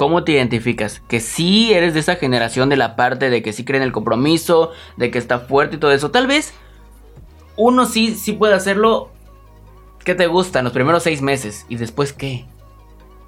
¿cómo 0.00 0.24
te 0.24 0.32
identificas? 0.32 1.02
Que 1.08 1.20
sí 1.20 1.74
eres 1.74 1.92
de 1.92 2.00
esa 2.00 2.16
generación 2.16 2.70
de 2.70 2.78
la 2.78 2.96
parte 2.96 3.28
de 3.28 3.42
que 3.42 3.52
sí 3.52 3.66
cree 3.66 3.76
en 3.76 3.82
el 3.82 3.92
compromiso, 3.92 4.72
de 4.96 5.10
que 5.10 5.18
está 5.18 5.40
fuerte 5.40 5.76
y 5.76 5.78
todo 5.78 5.92
eso. 5.92 6.10
Tal 6.10 6.26
vez 6.26 6.54
uno 7.54 7.84
sí, 7.84 8.14
sí 8.14 8.32
puede 8.32 8.54
hacerlo. 8.54 9.10
¿Qué 10.02 10.14
te 10.14 10.26
gusta? 10.26 10.60
En 10.60 10.64
los 10.64 10.72
primeros 10.72 11.02
seis 11.02 11.20
meses. 11.20 11.66
¿Y 11.68 11.76
después 11.76 12.14
qué? 12.14 12.46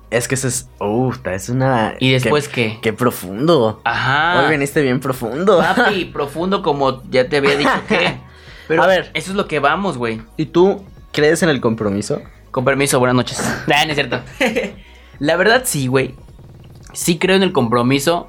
Es 0.08 0.28
que 0.28 0.34
eso 0.34 0.48
es, 0.48 0.70
uf, 0.80 1.18
es 1.26 1.50
una... 1.50 1.94
¿Y 1.98 2.12
después 2.12 2.48
qué, 2.48 2.76
qué? 2.76 2.78
qué 2.80 2.92
profundo. 2.94 3.82
Ajá. 3.84 4.40
Hoy 4.40 4.52
viniste 4.52 4.80
bien 4.80 4.98
profundo. 4.98 5.58
Papi, 5.58 6.06
profundo 6.14 6.62
como 6.62 7.02
ya 7.10 7.28
te 7.28 7.36
había 7.36 7.54
dicho 7.54 7.82
que. 7.86 8.16
Pero 8.66 8.82
A 8.84 8.86
ver. 8.86 9.10
eso 9.12 9.30
es 9.30 9.36
lo 9.36 9.46
que 9.46 9.58
vamos, 9.58 9.98
güey. 9.98 10.22
¿Y 10.38 10.46
tú 10.46 10.82
crees 11.12 11.42
en 11.42 11.50
el 11.50 11.60
compromiso? 11.60 12.22
Con 12.50 12.64
permiso, 12.64 12.98
buenas 12.98 13.16
noches. 13.16 13.38
Nah, 13.66 13.84
no 13.84 13.90
es 13.90 13.94
cierto. 13.96 14.20
La 15.18 15.36
verdad 15.36 15.64
sí, 15.66 15.86
güey. 15.86 16.14
Sí 16.92 17.18
creo 17.18 17.36
en 17.36 17.42
el 17.42 17.52
compromiso. 17.52 18.28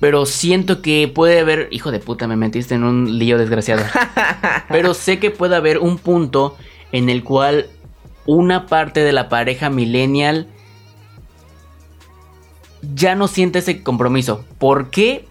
Pero 0.00 0.26
siento 0.26 0.82
que 0.82 1.08
puede 1.08 1.40
haber... 1.40 1.68
Hijo 1.70 1.90
de 1.90 2.00
puta, 2.00 2.26
me 2.26 2.36
metiste 2.36 2.74
en 2.74 2.84
un 2.84 3.18
lío 3.18 3.38
desgraciado. 3.38 3.84
pero 4.68 4.92
sé 4.92 5.18
que 5.18 5.30
puede 5.30 5.56
haber 5.56 5.78
un 5.78 5.98
punto 5.98 6.56
en 6.92 7.08
el 7.08 7.24
cual 7.24 7.68
una 8.26 8.66
parte 8.66 9.00
de 9.00 9.12
la 9.12 9.28
pareja 9.28 9.70
millennial 9.70 10.48
ya 12.94 13.14
no 13.14 13.28
siente 13.28 13.60
ese 13.60 13.82
compromiso. 13.82 14.44
¿Por 14.58 14.90
qué? 14.90 15.26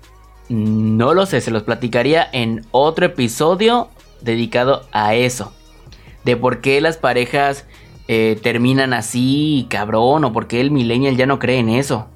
No 0.50 1.14
lo 1.14 1.26
sé, 1.26 1.42
se 1.42 1.52
los 1.52 1.64
platicaría 1.64 2.28
en 2.32 2.66
otro 2.72 3.06
episodio 3.06 3.90
dedicado 4.22 4.88
a 4.92 5.16
eso. 5.16 5.54
De 6.24 6.38
por 6.38 6.62
qué 6.62 6.82
las 6.82 6.98
parejas 6.98 7.66
eh, 8.08 8.40
terminan 8.42 8.94
así, 8.94 9.68
cabrón, 9.70 10.26
o 10.26 10.34
por 10.34 10.48
qué 10.48 10.62
el 10.62 10.72
millennial 10.72 11.16
ya 11.16 11.26
no 11.26 11.40
cree 11.40 11.60
en 11.60 11.70
eso. 11.70 12.08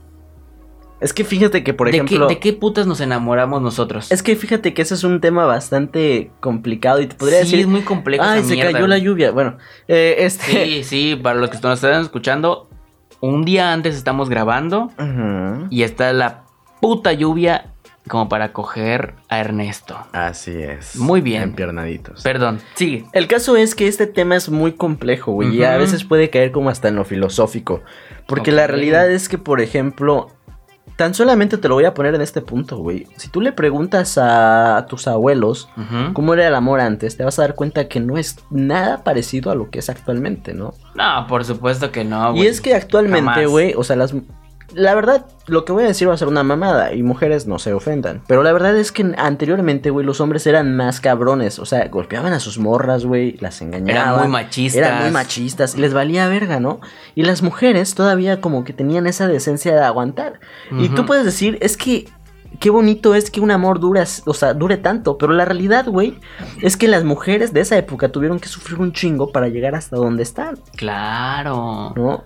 Es 0.99 1.13
que 1.13 1.23
fíjate 1.23 1.63
que, 1.63 1.73
por 1.73 1.87
¿De, 1.91 1.97
ejemplo... 1.97 2.27
qué, 2.27 2.35
¿De 2.35 2.39
qué 2.39 2.53
putas 2.53 2.87
nos 2.87 3.01
enamoramos 3.01 3.61
nosotros? 3.61 4.11
Es 4.11 4.23
que 4.23 4.35
fíjate 4.35 4.73
que 4.73 4.81
ese 4.81 4.95
es 4.95 5.03
un 5.03 5.21
tema 5.21 5.45
bastante 5.45 6.31
complicado 6.39 7.01
y 7.01 7.07
te 7.07 7.15
podría 7.15 7.39
sí, 7.39 7.45
decir... 7.45 7.59
es 7.59 7.67
muy 7.67 7.81
complejo. 7.81 8.23
Ay, 8.23 8.39
esa 8.39 8.49
se 8.49 8.55
mierda, 8.55 8.71
cayó 8.71 8.87
la 8.87 8.97
lluvia. 8.97 9.31
Bueno, 9.31 9.57
eh, 9.87 10.15
este... 10.19 10.65
Sí, 10.65 10.83
sí, 10.83 11.15
para 11.15 11.39
los 11.39 11.49
que 11.51 11.59
nos 11.61 11.83
están 11.83 12.01
escuchando, 12.01 12.67
un 13.21 13.45
día 13.45 13.73
antes 13.73 13.95
estamos 13.95 14.29
grabando 14.29 14.91
y 15.69 15.83
está 15.83 16.11
la 16.13 16.45
puta 16.81 17.13
lluvia 17.13 17.73
como 18.07 18.29
para 18.29 18.53
coger 18.53 19.15
a 19.29 19.39
Ernesto. 19.39 19.97
Así 20.13 20.51
es. 20.51 20.95
Muy 20.95 21.21
bien. 21.21 21.43
Empiernaditos. 21.43 22.23
Perdón, 22.23 22.59
sigue. 22.75 23.05
El 23.11 23.27
caso 23.27 23.57
es 23.57 23.75
que 23.75 23.87
este 23.87 24.07
tema 24.07 24.35
es 24.35 24.49
muy 24.49 24.73
complejo, 24.73 25.33
güey, 25.33 25.57
y 25.57 25.63
a 25.63 25.77
veces 25.77 26.05
puede 26.05 26.29
caer 26.29 26.51
como 26.51 26.69
hasta 26.69 26.87
en 26.87 26.95
lo 26.95 27.05
filosófico. 27.05 27.83
Porque 28.25 28.51
la 28.51 28.65
realidad 28.65 29.11
es 29.11 29.29
que, 29.29 29.37
por 29.37 29.61
ejemplo, 29.61 30.29
tan 30.97 31.13
solamente 31.13 31.57
te 31.57 31.69
lo 31.69 31.75
voy 31.75 31.85
a 31.85 31.93
poner 31.93 32.15
en 32.15 32.21
este 32.21 32.41
punto, 32.41 32.77
güey. 32.77 33.07
Si 33.17 33.29
tú 33.29 33.39
le 33.39 33.51
preguntas 33.51 34.17
a 34.17 34.85
tus 34.89 35.07
abuelos 35.07 35.69
cómo 36.13 36.33
era 36.33 36.47
el 36.47 36.55
amor 36.55 36.79
antes, 36.81 37.15
te 37.15 37.23
vas 37.23 37.37
a 37.37 37.43
dar 37.43 37.53
cuenta 37.55 37.87
que 37.87 37.99
no 37.99 38.17
es 38.17 38.39
nada 38.49 39.03
parecido 39.03 39.51
a 39.51 39.55
lo 39.55 39.69
que 39.69 39.79
es 39.79 39.89
actualmente, 39.89 40.53
¿no? 40.53 40.73
No, 40.95 41.27
por 41.27 41.45
supuesto 41.45 41.91
que 41.91 42.03
no, 42.03 42.31
y 42.31 42.37
güey. 42.37 42.47
es 42.47 42.61
que 42.61 42.73
actualmente, 42.73 43.45
güey, 43.45 43.73
o 43.77 43.83
sea, 43.83 43.95
las... 43.95 44.13
La 44.73 44.93
verdad, 44.95 45.25
lo 45.47 45.63
que 45.63 45.71
voy 45.71 45.85
a 45.85 45.87
decir 45.87 46.09
va 46.09 46.13
a 46.13 46.17
ser 46.17 46.27
una 46.27 46.43
mamada 46.43 46.93
y 46.93 47.01
mujeres 47.03 47.47
no 47.47 47.57
se 47.57 47.73
ofendan. 47.73 48.21
Pero 48.27 48.43
la 48.43 48.51
verdad 48.51 48.75
es 48.77 48.91
que 48.91 49.13
anteriormente, 49.17 49.89
güey, 49.89 50.05
los 50.05 50.19
hombres 50.19 50.45
eran 50.45 50.75
más 50.75 50.99
cabrones. 50.99 51.59
O 51.59 51.65
sea, 51.65 51.87
golpeaban 51.87 52.33
a 52.33 52.39
sus 52.39 52.59
morras, 52.59 53.05
güey, 53.05 53.37
las 53.39 53.61
engañaban. 53.61 53.89
Eran 54.13 54.19
muy 54.19 54.27
machistas. 54.27 54.77
Eran 54.77 55.01
muy 55.03 55.11
machistas 55.11 55.75
y 55.75 55.79
les 55.81 55.93
valía 55.93 56.27
verga, 56.27 56.59
¿no? 56.59 56.81
Y 57.15 57.23
las 57.23 57.41
mujeres 57.41 57.95
todavía 57.95 58.41
como 58.41 58.63
que 58.63 58.73
tenían 58.73 59.07
esa 59.07 59.27
decencia 59.27 59.73
de 59.73 59.81
aguantar. 59.81 60.39
Y 60.71 60.89
tú 60.89 61.05
puedes 61.05 61.23
decir, 61.23 61.57
es 61.61 61.77
que 61.77 62.09
qué 62.59 62.69
bonito 62.69 63.13
es 63.15 63.29
que 63.29 63.39
un 63.39 63.51
amor 63.51 63.79
dura, 63.79 64.03
o 64.25 64.33
sea, 64.33 64.53
dure 64.53 64.77
tanto. 64.77 65.17
Pero 65.17 65.33
la 65.33 65.45
realidad, 65.45 65.85
güey, 65.87 66.17
es 66.61 66.75
que 66.75 66.87
las 66.87 67.03
mujeres 67.03 67.53
de 67.53 67.61
esa 67.61 67.77
época 67.77 68.09
tuvieron 68.09 68.39
que 68.39 68.47
sufrir 68.49 68.79
un 68.79 68.91
chingo 68.93 69.31
para 69.31 69.47
llegar 69.47 69.75
hasta 69.75 69.95
donde 69.95 70.23
están, 70.23 70.57
Claro. 70.75 71.93
¿no? 71.95 72.23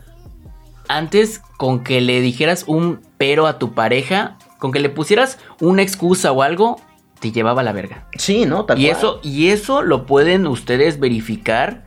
Antes, 0.98 1.42
con 1.58 1.84
que 1.84 2.02
le 2.02 2.20
dijeras 2.22 2.66
un 2.68 3.02
pero 3.18 3.48
a 3.48 3.60
tu 3.60 3.74
pareja, 3.74 4.38
con 4.60 4.72
que 4.72 4.80
le 4.80 4.90
pusieras 4.90 5.38
una 5.60 5.82
excusa 5.82 6.32
o 6.32 6.42
algo, 6.42 6.82
te 7.20 7.32
llevaba 7.32 7.62
a 7.62 7.64
la 7.64 7.72
verga. 7.72 8.08
Sí, 8.18 8.46
¿no? 8.46 8.66
Tal 8.66 8.80
Y 8.80 8.86
cual. 8.88 8.98
eso, 8.98 9.20
y 9.24 9.48
eso 9.50 9.82
lo 9.84 10.06
pueden 10.06 10.48
ustedes 10.48 11.00
verificar 11.00 11.86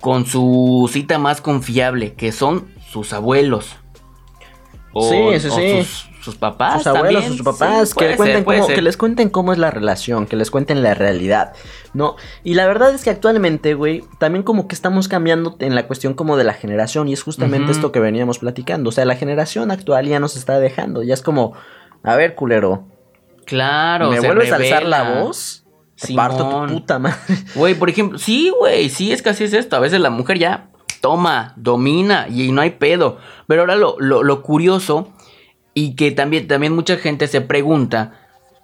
con 0.00 0.26
su 0.26 0.88
cita 0.92 1.18
más 1.18 1.40
confiable, 1.40 2.14
que 2.14 2.32
son 2.32 2.68
sus 2.90 3.12
abuelos. 3.12 3.76
O, 4.92 5.08
Sí, 5.10 5.40
sí, 5.40 5.48
o 5.48 5.50
sí. 5.56 5.82
Sus, 5.84 6.10
sus 6.22 6.36
papás. 6.36 6.78
sus 6.78 6.86
abuelos, 6.86 7.22
también. 7.22 7.32
sus 7.38 7.42
papás, 7.44 7.88
Sí, 7.90 7.94
que, 7.94 7.98
puede 7.98 8.10
le 8.10 8.16
cuenten 8.16 8.36
ser, 8.36 8.44
puede 8.44 8.58
cómo, 8.60 8.66
ser. 8.68 8.74
que 8.76 8.82
les 8.82 8.96
cuenten 8.96 9.28
cómo 9.28 9.52
es 9.52 9.58
la 9.58 9.70
relación, 9.70 10.26
que 10.26 10.36
les 10.36 10.50
cuenten 10.50 10.82
la 10.82 10.94
realidad, 10.94 11.52
¿no? 11.94 12.16
Y 12.44 12.54
la 12.54 12.66
verdad 12.66 12.94
es 12.94 13.04
que 13.04 13.10
actualmente, 13.10 13.74
güey, 13.74 14.04
también 14.18 14.42
como 14.42 14.68
que 14.68 14.74
estamos 14.74 15.08
cambiando 15.08 15.56
en 15.58 15.74
la 15.74 15.86
cuestión 15.86 16.14
como 16.14 16.36
de 16.36 16.44
la 16.44 16.54
generación 16.54 17.08
y 17.08 17.12
es 17.12 17.22
justamente 17.22 17.72
esto 17.72 17.92
que 17.92 18.00
veníamos 18.00 18.38
platicando, 18.38 18.88
o 18.88 18.92
sea, 18.92 19.04
la 19.04 19.16
generación 19.16 19.70
actual 19.70 20.06
ya 20.06 20.20
nos 20.20 20.36
está 20.36 20.58
dejando, 20.60 21.02
ya 21.02 21.14
es 21.14 21.22
como, 21.22 21.52
a 22.02 22.16
ver, 22.16 22.34
culero, 22.34 22.86
Claro. 23.44 24.10
¿me 24.10 24.20
se 24.20 24.26
vuelves 24.26 24.52
a 24.52 24.56
alzar 24.56 24.84
la 24.84 25.20
voz? 25.20 25.64
Te 26.00 26.14
parto 26.14 26.38
tu 26.44 26.50
Simón. 26.50 26.68
puta 26.70 26.98
madre. 26.98 27.16
Güey, 27.54 27.74
por 27.74 27.88
ejemplo, 27.90 28.18
sí, 28.18 28.50
güey, 28.58 28.88
sí, 28.88 29.12
es 29.12 29.22
que 29.22 29.30
así 29.30 29.44
es 29.44 29.52
esto. 29.52 29.76
A 29.76 29.80
veces 29.80 30.00
la 30.00 30.10
mujer 30.10 30.38
ya 30.38 30.68
toma, 31.00 31.52
domina 31.56 32.26
y 32.28 32.50
no 32.52 32.60
hay 32.60 32.70
pedo. 32.70 33.18
Pero 33.46 33.62
ahora 33.62 33.76
lo, 33.76 33.96
lo, 33.98 34.22
lo 34.22 34.42
curioso 34.42 35.12
y 35.74 35.94
que 35.94 36.10
también, 36.10 36.48
también 36.48 36.74
mucha 36.74 36.96
gente 36.96 37.26
se 37.26 37.40
pregunta, 37.40 38.12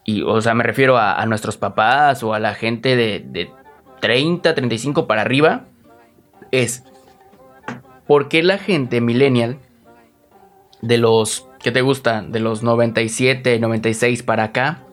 y 0.04 0.22
o 0.22 0.40
sea, 0.40 0.54
me 0.54 0.64
refiero 0.64 0.98
a, 0.98 1.24
nuestros 1.26 1.56
papás 1.56 2.22
o 2.22 2.34
a 2.34 2.38
la 2.38 2.54
gente 2.54 2.96
de, 2.96 3.20
de 3.26 3.50
30, 4.00 4.54
35 4.54 5.06
para 5.06 5.22
arriba, 5.22 5.66
es, 6.50 6.84
¿por 8.06 8.28
qué 8.28 8.42
la 8.42 8.58
gente 8.58 9.00
millennial 9.00 9.58
de 10.82 10.98
los, 10.98 11.46
¿qué 11.60 11.72
te 11.72 11.82
gusta? 11.82 12.22
De 12.22 12.40
los 12.40 12.62
97, 12.62 13.58
96 13.58 14.22
para 14.22 14.44
acá, 14.44 14.84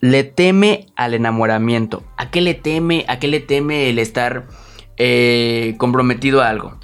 le 0.00 0.24
teme 0.24 0.86
al 0.96 1.14
enamoramiento. 1.14 2.02
¿A 2.16 2.30
qué 2.30 2.40
le 2.40 2.54
teme? 2.54 3.04
¿A 3.08 3.18
qué 3.18 3.28
le 3.28 3.40
teme 3.40 3.88
el 3.88 4.00
estar 4.00 4.48
eh, 4.96 5.76
comprometido 5.78 6.42
a 6.42 6.48
algo? 6.48 6.78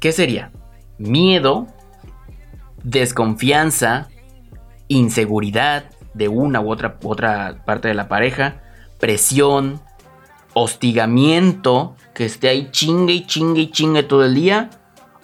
¿Qué 0.00 0.10
sería? 0.12 0.50
Miedo, 0.98 1.68
desconfianza, 2.82 4.08
inseguridad 4.88 5.84
de 6.14 6.28
una 6.28 6.60
u 6.60 6.70
otra, 6.70 6.98
otra 7.02 7.62
parte 7.64 7.88
de 7.88 7.94
la 7.94 8.08
pareja, 8.08 8.62
presión, 8.98 9.80
hostigamiento, 10.54 11.96
que 12.14 12.24
esté 12.24 12.48
ahí 12.48 12.68
chingue 12.70 13.14
y 13.14 13.26
chingue 13.26 13.62
y 13.62 13.70
chingue 13.70 14.02
todo 14.02 14.24
el 14.24 14.34
día, 14.34 14.70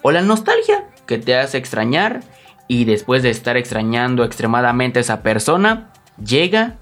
o 0.03 0.13
la 0.13 0.23
nostalgia, 0.23 0.89
que 1.07 1.19
te 1.19 1.37
hace 1.37 1.59
extrañar 1.59 2.21
y 2.69 2.85
después 2.85 3.23
de 3.23 3.31
estar 3.31 3.57
extrañando 3.57 4.25
extremadamente 4.25 4.99
a 4.99 5.03
esa 5.03 5.23
persona, 5.23 5.93
llega 6.25 6.77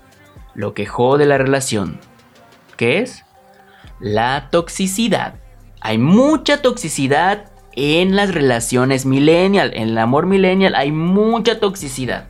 lo 0.54 0.74
que 0.74 0.86
jode 0.86 1.26
la 1.26 1.38
relación, 1.38 1.98
que 2.76 3.00
es 3.00 3.24
la 4.00 4.48
toxicidad. 4.50 5.34
hay 5.80 5.98
mucha 5.98 6.62
toxicidad 6.62 7.50
en 7.76 8.16
las 8.16 8.34
relaciones 8.34 9.06
millennial. 9.06 9.72
En 9.74 9.90
el 9.90 9.98
amor 9.98 10.26
millennial 10.26 10.74
hay 10.74 10.92
mucha 10.92 11.60
toxicidad. 11.60 12.26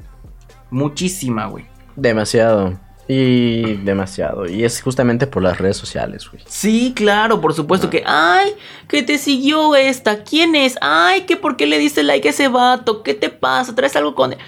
Muchísima, 0.70 1.46
güey. 1.46 1.66
Demasiado. 1.96 2.78
Y 3.06 3.74
demasiado. 3.84 4.48
Y 4.48 4.64
es 4.64 4.80
justamente 4.80 5.26
por 5.26 5.42
las 5.42 5.58
redes 5.58 5.76
sociales, 5.76 6.30
güey. 6.30 6.42
Sí, 6.46 6.94
claro, 6.96 7.40
por 7.40 7.52
supuesto 7.52 7.90
que. 7.90 8.02
¡Ay! 8.06 8.54
Que 8.88 9.02
te 9.02 9.18
siguió 9.18 9.76
esta. 9.76 10.24
¿Quién 10.24 10.54
es? 10.54 10.78
¡Ay! 10.80 11.22
Que 11.22 11.36
por 11.36 11.56
qué 11.56 11.66
le 11.66 11.78
diste 11.78 12.02
like 12.02 12.26
a 12.26 12.30
ese 12.30 12.48
vato. 12.48 13.02
¿Qué 13.02 13.12
te 13.12 13.28
pasa? 13.28 13.74
¿Traes 13.74 13.94
algo 13.96 14.14
con 14.14 14.32
él? 14.32 14.38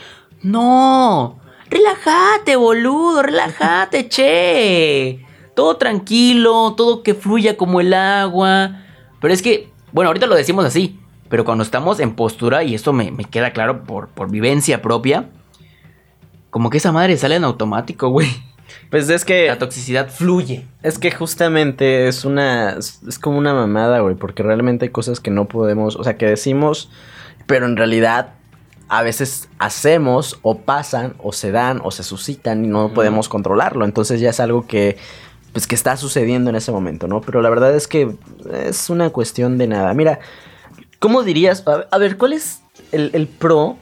No. 0.43 1.38
Relájate, 1.69 2.57
boludo. 2.57 3.23
Relájate, 3.23 4.09
che. 4.09 5.25
Todo 5.55 5.76
tranquilo. 5.76 6.75
Todo 6.76 7.03
que 7.03 7.15
fluya 7.15 7.59
como 7.59 7.83
el 7.83 7.93
agua. 7.93 8.83
Pero 9.21 9.35
es 9.35 9.43
que, 9.43 9.71
bueno, 9.97 10.11
ahorita 10.11 10.26
lo 10.26 10.35
decimos 10.35 10.67
así. 10.67 11.00
Pero 11.31 11.47
cuando 11.47 11.65
estamos 11.65 12.00
en 12.00 12.15
postura, 12.15 12.62
y 12.65 12.75
esto 12.75 12.93
me, 12.93 13.11
me 13.11 13.25
queda 13.25 13.55
claro 13.55 13.83
por, 13.85 14.09
por 14.09 14.31
vivencia 14.31 14.83
propia, 14.83 15.31
como 16.50 16.69
que 16.69 16.76
esa 16.76 16.93
madre 16.93 17.17
sale 17.17 17.37
en 17.37 17.45
automático, 17.45 18.11
güey. 18.11 18.29
Pues 18.91 19.09
es 19.09 19.25
que. 19.25 19.47
La 19.47 19.59
toxicidad 19.59 20.11
fluye. 20.11 20.67
Es 20.83 20.99
que 20.99 21.11
justamente 21.11 22.09
es 22.09 22.26
una. 22.26 22.76
Es 22.76 23.19
como 23.19 23.38
una 23.38 23.55
mamada, 23.55 24.00
güey. 24.00 24.17
Porque 24.17 24.43
realmente 24.43 24.85
hay 24.85 24.91
cosas 24.91 25.19
que 25.19 25.31
no 25.31 25.47
podemos. 25.47 25.97
O 25.97 26.05
sea, 26.05 26.19
que 26.19 26.26
decimos. 26.26 26.91
Pero 27.47 27.65
en 27.65 27.79
realidad. 27.79 28.35
A 28.88 29.03
veces 29.03 29.49
hacemos. 29.59 30.38
O 30.43 30.59
pasan. 30.59 31.15
O 31.23 31.33
se 31.33 31.53
dan. 31.53 31.81
O 31.83 31.91
se 31.91 32.03
suscitan. 32.03 32.67
Y 32.67 32.69
no 32.69 32.93
podemos 32.93 33.31
controlarlo. 33.31 33.87
Entonces 33.87 34.21
ya 34.21 34.31
es 34.31 34.41
algo 34.41 34.67
que. 34.67 34.99
Pues 35.57 35.67
que 35.67 35.75
está 35.75 35.97
sucediendo 35.97 36.51
en 36.51 36.57
ese 36.57 36.71
momento, 36.71 37.09
¿no? 37.09 37.23
Pero 37.23 37.41
la 37.41 37.49
verdad 37.49 37.75
es 37.75 37.89
que. 37.89 38.15
Es 38.53 38.91
una 38.91 39.09
cuestión 39.11 39.57
de 39.59 39.67
nada. 39.67 39.95
Mira. 39.95 40.19
¿Cómo 40.99 41.23
dirías? 41.23 41.65
A 41.91 41.99
ver, 41.99 42.17
¿cuál 42.17 42.33
es 42.35 42.61
el, 42.93 43.11
el 43.15 43.27
pro 43.27 43.77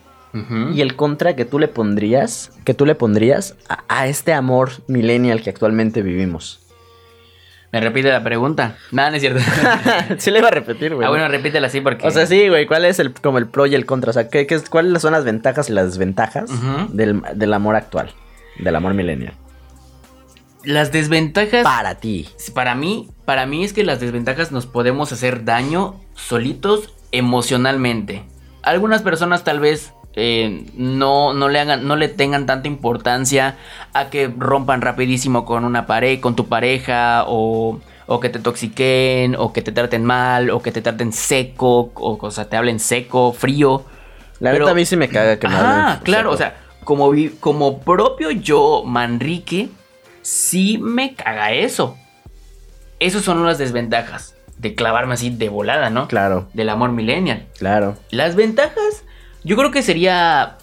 y 0.73 0.81
el 0.81 0.97
contra 0.97 1.37
que 1.37 1.45
tú 1.45 1.59
le 1.61 1.69
pondrías, 1.69 2.50
que 2.64 2.75
tú 2.75 2.87
le 2.87 2.95
pondrías 2.97 3.54
a, 3.69 3.85
a 3.88 4.09
este 4.09 4.33
amor 4.33 4.71
millennial 4.88 5.43
que 5.43 5.50
actualmente 5.50 6.02
vivimos. 6.02 6.61
Me 7.73 7.81
repite 7.81 8.09
la 8.09 8.23
pregunta. 8.23 8.76
Nada, 8.93 9.11
no 9.11 9.16
es 9.16 9.23
cierto. 9.23 9.40
sí 10.19 10.31
le 10.33 10.38
iba 10.40 10.49
a 10.49 10.50
repetir, 10.52 10.95
güey. 10.95 11.07
ah, 11.07 11.11
bueno, 11.11 11.26
repítela 11.28 11.66
así 11.69 11.81
porque. 11.81 12.07
o 12.07 12.11
sea, 12.11 12.26
sí, 12.26 12.49
güey, 12.49 12.66
¿cuál 12.66 12.85
es 12.85 12.99
el 12.99 13.12
como 13.14 13.38
el 13.38 13.47
pro 13.47 13.66
y 13.66 13.75
el 13.75 13.85
contra? 13.87 14.11
O 14.11 14.12
sea, 14.12 14.28
¿qué, 14.28 14.47
qué 14.47 14.54
es- 14.57 14.69
¿cuáles 14.69 15.02
son 15.02 15.12
las 15.12 15.25
ventajas 15.25 15.69
y 15.71 15.73
las 15.73 15.87
desventajas 15.87 16.50
del, 16.93 17.21
del 17.35 17.52
amor 17.54 17.75
actual? 17.76 18.11
Del 18.59 18.75
amor 18.76 18.95
millennial. 18.95 19.35
Las 20.64 20.92
desventajas. 20.92 21.62
Para 21.62 21.97
ti. 21.97 22.28
Para 22.54 22.75
mí, 22.75 23.09
para 23.25 23.47
mí 23.47 23.64
es 23.64 23.73
que 23.73 23.85
las 23.85 24.00
desventajas 24.00 24.52
nos 24.52 24.66
podemos 24.66 25.12
hacer 25.12 25.44
daño 25.44 25.97
solitos 26.14 26.90
emocionalmente. 27.12 28.25
Algunas 28.62 29.02
personas 29.02 29.44
tal 29.44 29.61
vez 29.61 29.92
eh, 30.14 30.64
no, 30.75 31.35
no, 31.35 31.49
le 31.49 31.59
hagan, 31.61 31.87
no 31.87 31.97
le 31.97 32.09
tengan 32.09 32.47
tanta 32.47 32.68
importancia 32.68 33.56
a 33.92 34.09
que 34.11 34.33
rompan 34.37 34.80
rapidísimo 34.80 35.44
con 35.44 35.64
una 35.64 35.87
pareja, 35.87 36.21
con 36.23 36.37
tu 36.37 36.47
pareja, 36.47 37.25
o, 37.26 37.80
o 38.06 38.21
que 38.21 38.28
te 38.30 38.38
toxiquen, 38.38 39.35
o 39.37 39.52
que 39.52 39.61
te 39.61 39.73
traten 39.73 40.04
mal, 40.04 40.50
o 40.50 40.62
que 40.62 40.73
te 40.73 40.80
traten 40.80 41.12
seco, 41.12 41.90
o, 41.94 42.18
o 42.21 42.30
sea, 42.30 42.49
te 42.49 42.56
hablen 42.56 42.80
seco, 42.80 43.33
frío. 43.33 43.85
La 44.40 44.52
neta 44.52 44.71
a 44.71 44.75
mí 44.75 44.87
sí 44.87 44.97
me 44.97 45.09
caga 45.09 45.38
que 45.38 45.47
me 45.49 45.54
Ah, 45.56 46.00
claro, 46.02 46.30
seco. 46.30 46.35
o 46.35 46.38
sea, 46.38 46.56
como, 46.85 47.11
vi- 47.11 47.30
como 47.40 47.80
propio 47.80 48.30
yo, 48.30 48.83
Manrique, 48.87 49.68
sí 50.25 50.78
me 50.78 51.14
caga 51.14 51.52
eso. 51.52 51.97
Esas 52.99 53.23
son 53.23 53.45
las 53.45 53.59
desventajas 53.59 54.35
de 54.57 54.75
clavarme 54.75 55.14
así 55.14 55.28
de 55.31 55.49
volada, 55.50 55.90
¿no? 55.90 56.09
Claro, 56.09 56.49
Del 56.54 56.71
amor 56.71 56.93
millennial. 56.93 57.47
claro. 57.59 57.97
Las 58.11 58.35
ventajas, 58.35 59.04
yo 59.43 59.57
creo 59.57 59.71
que 59.71 59.83
sería 59.83 60.57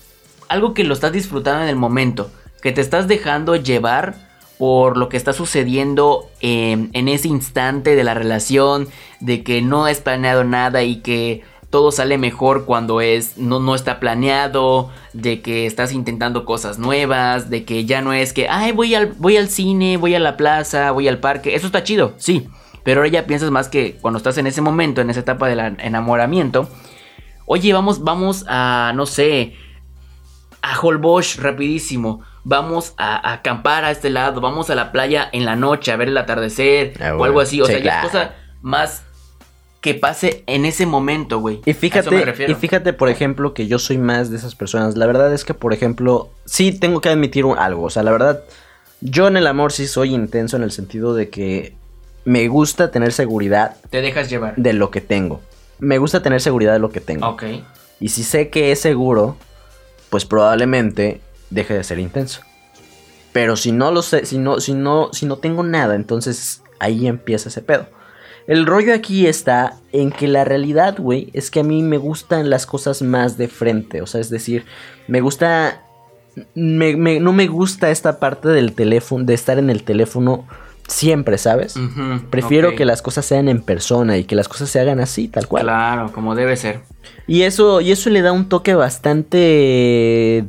algo 0.49 0.73
que 0.73 0.83
lo 0.83 0.93
estás 0.93 1.11
disfrutando 1.11 1.63
en 1.63 1.69
el 1.69 1.75
momento, 1.75 2.31
que 2.61 2.71
te 2.71 2.81
estás 2.81 3.07
dejando 3.07 3.55
llevar 3.55 4.15
por 4.57 4.97
lo 4.97 5.09
que 5.09 5.17
está 5.17 5.33
sucediendo 5.33 6.29
en, 6.39 6.89
en 6.93 7.07
ese 7.09 7.27
instante 7.27 7.95
de 7.95 8.03
la 8.03 8.13
relación, 8.13 8.87
de 9.19 9.43
que 9.43 9.61
no 9.61 9.87
es 9.87 9.99
planeado 9.99 10.43
nada 10.43 10.83
y 10.83 10.97
que 11.01 11.43
todo 11.71 11.91
sale 11.91 12.19
mejor 12.19 12.65
cuando 12.65 13.01
es 13.01 13.37
no, 13.39 13.59
no 13.59 13.73
está 13.73 13.99
planeado, 13.99 14.91
de 15.13 15.41
que 15.41 15.65
estás 15.65 15.91
intentando 15.93 16.45
cosas 16.45 16.77
nuevas, 16.77 17.49
de 17.49 17.65
que 17.65 17.85
ya 17.85 18.01
no 18.03 18.13
es 18.13 18.33
que, 18.33 18.47
ay, 18.47 18.71
voy 18.73 18.93
al, 18.93 19.13
voy 19.17 19.37
al 19.37 19.49
cine, 19.49 19.97
voy 19.97 20.13
a 20.13 20.19
la 20.19 20.37
plaza, 20.37 20.91
voy 20.91 21.07
al 21.07 21.17
parque, 21.17 21.55
eso 21.55 21.65
está 21.65 21.83
chido, 21.83 22.13
sí, 22.17 22.47
pero 22.83 22.99
ahora 23.01 23.09
ya 23.09 23.25
piensas 23.25 23.49
más 23.49 23.69
que 23.69 23.97
cuando 24.01 24.17
estás 24.19 24.37
en 24.37 24.45
ese 24.47 24.61
momento, 24.61 25.01
en 25.01 25.09
esa 25.09 25.21
etapa 25.21 25.47
del 25.47 25.59
enamoramiento, 25.79 26.69
Oye, 27.47 27.73
vamos, 27.73 28.01
vamos 28.03 28.45
a, 28.47 28.93
no 28.95 29.05
sé, 29.05 29.55
a 30.61 30.79
Holbox 30.79 31.41
rapidísimo. 31.41 32.21
Vamos 32.45 32.93
a, 32.97 33.15
a 33.29 33.33
acampar 33.33 33.83
a 33.83 33.91
este 33.91 34.09
lado. 34.09 34.39
Vamos 34.39 34.69
a 34.69 34.75
la 34.75 34.93
playa 34.93 35.27
en 35.33 35.43
la 35.43 35.57
noche 35.57 35.91
a 35.91 35.97
ver 35.97 36.07
el 36.07 36.17
atardecer. 36.17 36.93
Ah, 37.03 37.13
o 37.15 37.25
algo 37.25 37.41
así. 37.41 37.59
O 37.61 37.65
Sí, 37.65 37.73
sea, 37.73 37.81
ya 37.81 38.01
es 38.03 38.09
claro. 38.09 38.09
cosa 38.09 38.35
más 38.61 39.03
que 39.81 39.95
pase 39.95 40.43
en 40.45 40.65
ese 40.65 40.85
momento, 40.85 41.39
güey. 41.39 41.59
Y 41.65 41.73
fíjate, 41.73 42.23
y 42.47 42.53
fíjate, 42.53 42.93
por 42.93 43.09
ejemplo, 43.09 43.53
que 43.55 43.65
yo 43.67 43.79
soy 43.79 43.97
más 43.97 44.29
de 44.29 44.37
esas 44.37 44.53
personas. 44.53 44.95
La 44.95 45.07
verdad 45.07 45.33
es 45.33 45.43
que, 45.43 45.55
por 45.55 45.73
ejemplo, 45.73 46.29
sí 46.45 46.71
tengo 46.71 47.01
que 47.01 47.09
admitir 47.09 47.45
algo. 47.57 47.83
O 47.83 47.89
sea, 47.89 48.03
la 48.03 48.11
verdad, 48.11 48.43
yo 49.01 49.27
en 49.27 49.37
el 49.37 49.47
amor 49.47 49.71
sí 49.71 49.87
soy 49.87 50.13
intenso 50.13 50.55
en 50.55 50.63
el 50.63 50.71
sentido 50.71 51.15
de 51.15 51.29
que 51.29 51.73
me 52.25 52.47
gusta 52.47 52.91
tener 52.91 53.11
seguridad 53.11 53.75
Te 53.89 54.01
dejas 54.01 54.29
llevar. 54.29 54.53
de 54.55 54.73
lo 54.73 54.91
que 54.91 55.01
tengo. 55.01 55.41
Me 55.79 55.97
gusta 55.97 56.21
tener 56.21 56.41
seguridad 56.41 56.73
de 56.73 56.79
lo 56.79 56.91
que 56.91 57.01
tengo. 57.01 57.27
Ok. 57.27 57.43
Y 57.99 58.09
si 58.09 58.23
sé 58.23 58.49
que 58.49 58.71
es 58.71 58.79
seguro, 58.79 59.35
pues 60.11 60.25
probablemente 60.25 61.21
deje 61.49 61.73
de 61.73 61.83
ser 61.83 61.97
intenso. 61.97 62.41
Pero 63.33 63.55
si 63.55 63.71
no 63.71 63.91
lo 63.91 64.03
sé, 64.03 64.27
si 64.27 64.37
no, 64.37 64.59
si 64.59 64.73
no, 64.73 65.09
si 65.11 65.25
no 65.25 65.37
tengo 65.37 65.63
nada, 65.63 65.95
entonces 65.95 66.61
ahí 66.79 67.07
empieza 67.07 67.49
ese 67.49 67.61
pedo. 67.61 67.87
El 68.47 68.65
rollo 68.65 68.93
aquí 68.93 69.27
está 69.27 69.77
en 69.91 70.11
que 70.11 70.27
la 70.27 70.43
realidad, 70.43 70.95
güey, 70.97 71.29
es 71.33 71.51
que 71.51 71.59
a 71.59 71.63
mí 71.63 71.83
me 71.83 71.97
gustan 71.97 72.49
las 72.49 72.65
cosas 72.65 73.01
más 73.01 73.37
de 73.37 73.47
frente. 73.47 74.01
O 74.01 74.07
sea, 74.07 74.19
es 74.21 74.29
decir, 74.29 74.65
me 75.07 75.21
gusta. 75.21 75.83
me- 76.55 76.95
me- 76.95 77.19
no 77.19 77.33
me 77.33 77.47
gusta 77.47 77.91
esta 77.91 78.17
parte 78.19 78.47
del 78.47 78.73
teléfono, 78.73 79.25
de 79.25 79.33
estar 79.33 79.59
en 79.59 79.69
el 79.69 79.83
teléfono 79.83 80.47
siempre, 80.87 81.37
¿sabes? 81.37 81.75
Prefiero 82.29 82.73
que 82.75 82.85
las 82.85 83.01
cosas 83.01 83.25
sean 83.25 83.49
en 83.49 83.61
persona 83.61 84.17
y 84.17 84.23
que 84.23 84.35
las 84.35 84.47
cosas 84.47 84.69
se 84.69 84.79
hagan 84.79 84.99
así, 85.01 85.27
tal 85.27 85.47
cual. 85.47 85.63
Claro, 85.63 86.11
como 86.13 86.33
debe 86.33 86.55
ser. 86.55 86.79
Y 87.27 87.41
eso, 87.43 87.81
y 87.81 87.91
eso 87.91 88.09
le 88.09 88.21
da 88.21 88.31
un 88.31 88.47
toque 88.47 88.73
bastante 88.75 90.45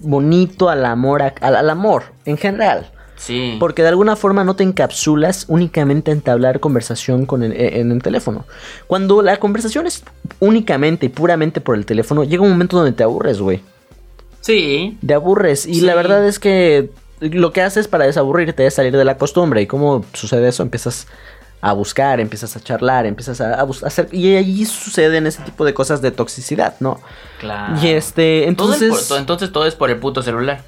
bonito 0.00 0.68
al 0.68 0.84
amor, 0.84 1.22
a- 1.22 1.34
al, 1.40 1.56
al 1.56 1.70
amor 1.70 2.04
en 2.24 2.36
general. 2.36 2.92
Sí. 3.16 3.56
Porque 3.58 3.82
de 3.82 3.88
alguna 3.88 4.14
forma 4.14 4.44
no 4.44 4.56
te 4.56 4.62
encapsulas 4.62 5.46
únicamente 5.48 6.10
a 6.10 6.14
entablar 6.14 6.60
conversación 6.60 7.24
con 7.26 7.42
el- 7.42 7.52
e, 7.52 7.80
en 7.80 7.90
el 7.92 8.02
teléfono. 8.02 8.44
Cuando 8.86 9.22
la 9.22 9.38
conversación 9.38 9.86
es 9.86 10.04
únicamente 10.40 11.06
y 11.06 11.08
puramente 11.08 11.60
por 11.60 11.76
el 11.76 11.86
teléfono, 11.86 12.24
llega 12.24 12.42
un 12.42 12.50
momento 12.50 12.76
donde 12.76 12.92
te 12.92 13.02
aburres, 13.02 13.40
güey. 13.40 13.62
Sí. 14.40 14.98
Te 15.04 15.14
aburres. 15.14 15.66
Y 15.66 15.76
Sí. 15.76 15.80
la 15.80 15.94
verdad 15.94 16.26
es 16.26 16.38
que 16.38 16.90
lo 17.20 17.52
que 17.52 17.62
haces 17.62 17.88
para 17.88 18.04
desaburrirte 18.04 18.66
es 18.66 18.74
salir 18.74 18.96
de 18.96 19.04
la 19.04 19.16
costumbre. 19.16 19.62
¿Y 19.62 19.66
cómo 19.66 20.04
sucede 20.12 20.48
eso? 20.48 20.62
Empiezas 20.62 21.06
a 21.62 21.72
buscar, 21.72 22.20
empiezas 22.20 22.54
a 22.54 22.60
charlar, 22.60 23.06
empiezas 23.06 23.40
a, 23.40 23.54
a 23.54 23.62
bus- 23.64 23.82
a 23.82 23.86
hacer... 23.88 24.08
Y 24.12 24.36
ahí 24.36 24.64
suceden 24.66 25.26
ese 25.26 25.42
tipo 25.42 25.64
de 25.64 25.72
cosas 25.74 26.02
de 26.02 26.10
toxicidad, 26.12 26.74
¿no? 26.80 27.00
Claro. 27.40 27.74
Y 27.82 27.88
este, 27.88 28.40
Todo 28.42 28.48
entonces... 28.74 28.90
por- 28.90 29.08
todo- 29.08 29.18
entonces 29.18 29.52
todo 29.52 29.66
es 29.66 29.74
por 29.74 29.90
el 29.90 29.96
puto 29.98 30.22
celular. 30.22 30.62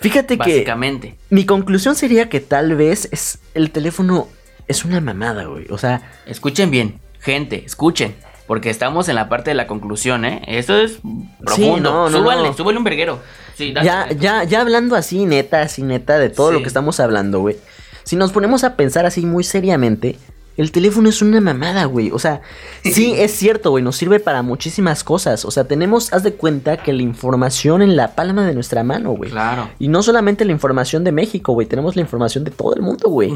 Fíjate 0.00 0.34
que 0.38 0.50
Básicamente. 0.50 1.16
mi 1.30 1.46
conclusión 1.46 1.94
sería 1.96 2.28
que 2.28 2.40
tal 2.40 2.74
vez 2.76 3.08
es 3.12 3.38
el 3.54 3.70
teléfono 3.70 4.28
es 4.68 4.84
una 4.84 5.00
mamada, 5.00 5.44
güey. 5.44 5.66
O 5.70 5.78
sea, 5.78 6.02
Escuchen 6.26 6.70
bien, 6.70 7.00
gente, 7.20 7.62
escuchen. 7.64 8.14
Porque 8.46 8.70
estamos 8.70 9.08
en 9.08 9.16
la 9.16 9.28
parte 9.28 9.50
de 9.50 9.54
la 9.54 9.66
conclusión, 9.66 10.24
¿eh? 10.24 10.40
Esto 10.46 10.76
es 10.78 10.98
profundo. 11.44 11.90
no, 11.90 12.10
no, 12.10 12.18
súbale, 12.18 12.48
no. 12.48 12.56
súbale 12.56 12.78
un 12.78 12.84
verguero. 12.84 13.18
Sí, 13.56 13.74
ya, 13.82 14.08
ya, 14.12 14.44
ya 14.44 14.60
hablando 14.60 14.94
así, 14.94 15.24
neta, 15.24 15.62
así, 15.62 15.82
neta, 15.82 16.18
de 16.18 16.28
todo 16.30 16.48
Sí. 16.50 16.54
lo 16.54 16.60
que 16.62 16.68
estamos 16.68 17.00
hablando, 17.00 17.40
güey. 17.40 17.56
Si 18.04 18.14
nos 18.14 18.30
ponemos 18.30 18.62
a 18.62 18.76
pensar 18.76 19.04
así 19.06 19.26
muy 19.26 19.42
seriamente, 19.42 20.16
el 20.56 20.72
teléfono 20.72 21.08
es 21.08 21.20
una 21.22 21.40
mamada, 21.40 21.84
güey. 21.84 22.10
O 22.10 22.18
sea, 22.18 22.40
sí 22.84 23.14
es 23.16 23.32
cierto, 23.32 23.70
güey, 23.70 23.84
nos 23.84 23.96
sirve 23.96 24.20
para 24.20 24.42
muchísimas 24.42 25.04
cosas. 25.04 25.44
O 25.44 25.50
sea, 25.50 25.64
tenemos, 25.64 26.12
haz 26.12 26.22
de 26.22 26.34
cuenta 26.34 26.78
que 26.78 26.92
la 26.92 27.02
información 27.02 27.82
en 27.82 27.96
la 27.96 28.14
palma 28.14 28.46
de 28.46 28.54
nuestra 28.54 28.82
mano, 28.82 29.12
güey. 29.12 29.30
Claro. 29.30 29.70
Y 29.78 29.88
no 29.88 30.02
solamente 30.02 30.44
la 30.44 30.52
información 30.52 31.04
de 31.04 31.12
México, 31.12 31.52
güey, 31.52 31.66
tenemos 31.66 31.96
la 31.96 32.02
información 32.02 32.44
de 32.44 32.50
todo 32.50 32.74
el 32.74 32.82
mundo, 32.82 33.10
güey. 33.10 33.34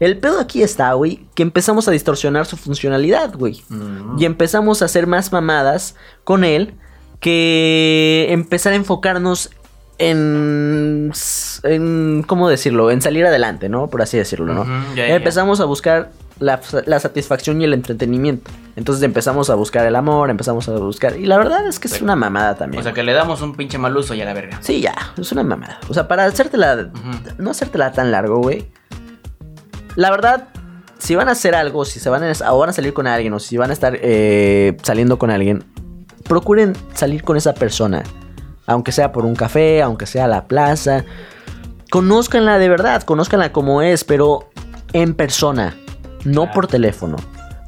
El 0.00 0.18
pedo 0.18 0.40
aquí 0.40 0.62
está, 0.62 0.92
güey, 0.94 1.20
que 1.34 1.42
empezamos 1.42 1.88
a 1.88 1.90
distorsionar 1.90 2.46
su 2.46 2.56
funcionalidad, 2.56 3.34
güey. 3.34 3.62
Mm. 3.68 4.18
Y 4.18 4.24
empezamos 4.24 4.82
a 4.82 4.86
hacer 4.86 5.06
más 5.06 5.32
mamadas 5.32 5.94
con 6.24 6.44
él 6.44 6.74
que 7.20 8.26
empezar 8.30 8.72
a 8.72 8.76
enfocarnos 8.76 9.50
en, 9.98 11.12
en 11.64 12.24
¿cómo 12.26 12.48
decirlo? 12.48 12.90
En 12.90 13.02
salir 13.02 13.26
adelante, 13.26 13.68
¿no? 13.68 13.88
Por 13.88 14.02
así 14.02 14.16
decirlo, 14.16 14.54
¿no? 14.54 14.66
Empezamos 14.96 15.60
a 15.60 15.64
buscar 15.64 16.12
la, 16.38 16.60
la 16.86 17.00
satisfacción 17.00 17.60
y 17.60 17.64
el 17.64 17.74
entretenimiento. 17.74 18.50
Entonces 18.76 19.02
empezamos 19.02 19.50
a 19.50 19.54
buscar 19.54 19.86
el 19.86 19.96
amor, 19.96 20.30
empezamos 20.30 20.68
a 20.68 20.72
buscar... 20.72 21.16
Y 21.16 21.26
la 21.26 21.36
verdad 21.36 21.66
es 21.66 21.78
que 21.78 21.88
es 21.88 22.00
una 22.00 22.14
mamada 22.14 22.54
también. 22.54 22.80
O 22.80 22.84
sea, 22.84 22.92
que 22.92 23.02
le 23.02 23.12
damos 23.12 23.42
un 23.42 23.56
pinche 23.56 23.76
mal 23.76 23.96
uso 23.96 24.14
y 24.14 24.20
a 24.20 24.24
la 24.24 24.34
verga. 24.34 24.58
Sí, 24.62 24.80
ya, 24.80 24.94
es 25.16 25.32
una 25.32 25.42
mamada. 25.42 25.80
O 25.88 25.94
sea, 25.94 26.06
para 26.06 26.24
hacértela, 26.24 26.90
no 27.38 27.50
hacértela 27.50 27.92
tan 27.92 28.12
largo, 28.12 28.38
güey. 28.38 28.70
La 29.96 30.10
verdad, 30.10 30.48
si 30.98 31.16
van 31.16 31.28
a 31.28 31.32
hacer 31.32 31.56
algo, 31.56 31.84
si 31.84 31.98
se 31.98 32.08
van 32.08 32.22
a, 32.22 32.52
o 32.52 32.58
van 32.58 32.68
a 32.68 32.72
salir 32.72 32.92
con 32.92 33.08
alguien, 33.08 33.32
o 33.32 33.40
si 33.40 33.56
van 33.56 33.70
a 33.70 33.72
estar 33.72 33.98
eh, 34.00 34.76
saliendo 34.82 35.18
con 35.18 35.30
alguien, 35.30 35.64
procuren 36.28 36.74
salir 36.94 37.24
con 37.24 37.36
esa 37.36 37.54
persona. 37.54 38.04
Aunque 38.66 38.92
sea 38.92 39.10
por 39.10 39.24
un 39.24 39.34
café, 39.34 39.82
aunque 39.82 40.06
sea 40.06 40.26
a 40.26 40.28
la 40.28 40.46
plaza. 40.46 41.04
Conózcanla 41.90 42.58
de 42.58 42.68
verdad, 42.68 43.02
conózcanla 43.02 43.50
como 43.50 43.82
es, 43.82 44.04
pero 44.04 44.50
en 44.92 45.14
persona, 45.14 45.74
no 46.24 46.50
por 46.50 46.66
teléfono. 46.66 47.16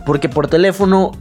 Porque 0.07 0.29
por 0.29 0.49
teléfono, 0.49 1.13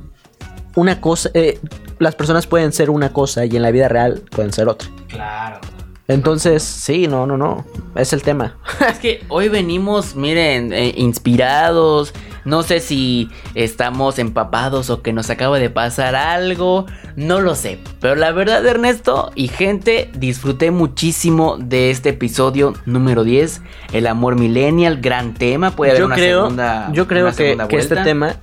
una 0.76 1.02
cosa, 1.02 1.30
eh, 1.34 1.60
las 2.00 2.16
personas 2.16 2.48
pueden 2.48 2.72
ser 2.72 2.90
una 2.90 3.12
cosa 3.12 3.46
y 3.46 3.56
en 3.56 3.62
la 3.62 3.72
vida 3.72 3.88
real 3.88 4.24
pueden 4.32 4.54
ser 4.54 4.68
otra. 4.68 4.90
Claro. 5.08 5.60
Entonces, 6.08 6.64
sí, 6.64 7.08
no, 7.08 7.28
no, 7.28 7.38
no. 7.38 7.66
Es 7.96 8.14
el 8.14 8.24
tema. 8.24 8.58
Es 8.90 8.98
que 8.98 9.24
hoy 9.30 9.48
venimos, 9.48 10.16
miren, 10.16 10.74
eh, 10.74 10.94
inspirados. 10.98 12.14
No 12.46 12.64
sé 12.64 12.80
si 12.80 13.30
estamos 13.56 14.20
empapados 14.20 14.90
o 14.90 15.02
que 15.02 15.14
nos 15.14 15.30
acaba 15.30 15.60
de 15.60 15.70
pasar 15.70 16.16
algo. 16.16 16.86
No 17.16 17.42
lo 17.42 17.56
sé. 17.56 17.80
Pero 18.00 18.16
la 18.16 18.32
verdad, 18.32 18.66
Ernesto 18.66 19.32
y 19.36 19.48
gente, 19.48 20.10
disfruté 20.16 20.72
muchísimo 20.72 21.58
de 21.58 21.92
este 21.92 22.10
episodio 22.10 22.74
número 22.86 23.24
10. 23.24 23.62
El 23.94 24.08
amor 24.08 24.38
millennial, 24.38 25.00
gran 25.02 25.34
tema. 25.34 25.72
Puede 25.72 25.92
haber 25.92 26.02
yo 26.02 26.06
una 26.08 26.16
creo, 26.16 26.42
segunda. 26.42 26.90
yo 26.94 27.08
creo 27.08 27.32
que, 27.34 27.58
que 27.68 27.78
este 27.78 27.96
tema 27.98 28.36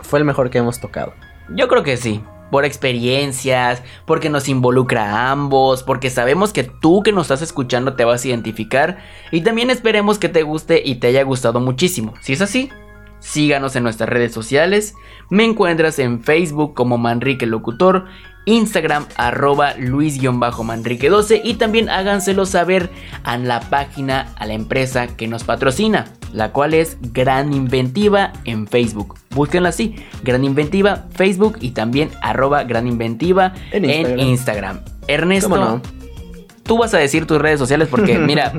fue 0.00 0.18
el 0.18 0.24
mejor 0.24 0.50
que 0.50 0.58
hemos 0.58 0.80
tocado. 0.80 1.14
Yo 1.54 1.68
creo 1.68 1.82
que 1.82 1.96
sí. 1.96 2.22
Por 2.50 2.66
experiencias, 2.66 3.82
porque 4.04 4.28
nos 4.28 4.46
involucra 4.46 5.10
a 5.10 5.30
ambos, 5.30 5.82
porque 5.82 6.10
sabemos 6.10 6.52
que 6.52 6.64
tú 6.64 7.02
que 7.02 7.10
nos 7.10 7.22
estás 7.22 7.40
escuchando 7.40 7.94
te 7.94 8.04
vas 8.04 8.22
a 8.22 8.28
identificar 8.28 8.98
y 9.30 9.40
también 9.40 9.70
esperemos 9.70 10.18
que 10.18 10.28
te 10.28 10.42
guste 10.42 10.82
y 10.84 10.96
te 10.96 11.06
haya 11.06 11.22
gustado 11.22 11.60
muchísimo. 11.60 12.12
Si 12.20 12.34
es 12.34 12.42
así, 12.42 12.68
síganos 13.22 13.76
en 13.76 13.84
nuestras 13.84 14.10
redes 14.10 14.32
sociales. 14.32 14.94
Me 15.30 15.44
encuentras 15.44 15.98
en 15.98 16.22
Facebook 16.22 16.74
como 16.74 16.98
Manrique 16.98 17.46
Locutor, 17.46 18.04
Instagram 18.44 19.06
arroba 19.16 19.74
Luis-Manrique12 19.76 21.40
y 21.44 21.54
también 21.54 21.88
háganselo 21.88 22.44
saber 22.44 22.90
a 23.22 23.38
la 23.38 23.60
página, 23.60 24.32
a 24.36 24.46
la 24.46 24.54
empresa 24.54 25.06
que 25.06 25.28
nos 25.28 25.44
patrocina, 25.44 26.06
la 26.32 26.52
cual 26.52 26.74
es 26.74 26.98
Gran 27.00 27.52
Inventiva 27.52 28.32
en 28.44 28.66
Facebook. 28.66 29.14
Búsquenla 29.30 29.68
así, 29.68 29.94
Gran 30.24 30.44
Inventiva, 30.44 31.06
Facebook 31.14 31.56
y 31.60 31.70
también 31.70 32.10
arroba 32.20 32.64
Gran 32.64 32.86
Inventiva 32.86 33.54
En 33.70 33.88
en 33.88 34.18
Instagram. 34.18 34.80
Ernesto, 35.06 35.48
¿Cómo 35.50 35.64
no? 35.64 35.82
tú 36.64 36.78
vas 36.78 36.94
a 36.94 36.98
decir 36.98 37.26
tus 37.26 37.40
redes 37.40 37.58
sociales 37.58 37.88
porque 37.88 38.18
mira, 38.18 38.52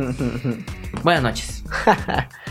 buenas 1.04 1.24
noches. 1.24 1.64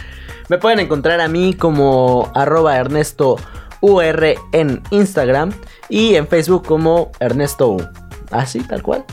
Me 0.52 0.58
pueden 0.58 0.80
encontrar 0.80 1.18
a 1.22 1.28
mí 1.28 1.54
como 1.54 2.30
arroba 2.34 2.76
Ernesto 2.76 3.38
UR 3.80 4.34
en 4.52 4.82
Instagram 4.90 5.50
y 5.88 6.14
en 6.16 6.28
Facebook 6.28 6.66
como 6.66 7.10
Ernesto 7.20 7.70
U. 7.70 7.82
Así, 8.30 8.60
tal 8.60 8.82
cual. 8.82 9.06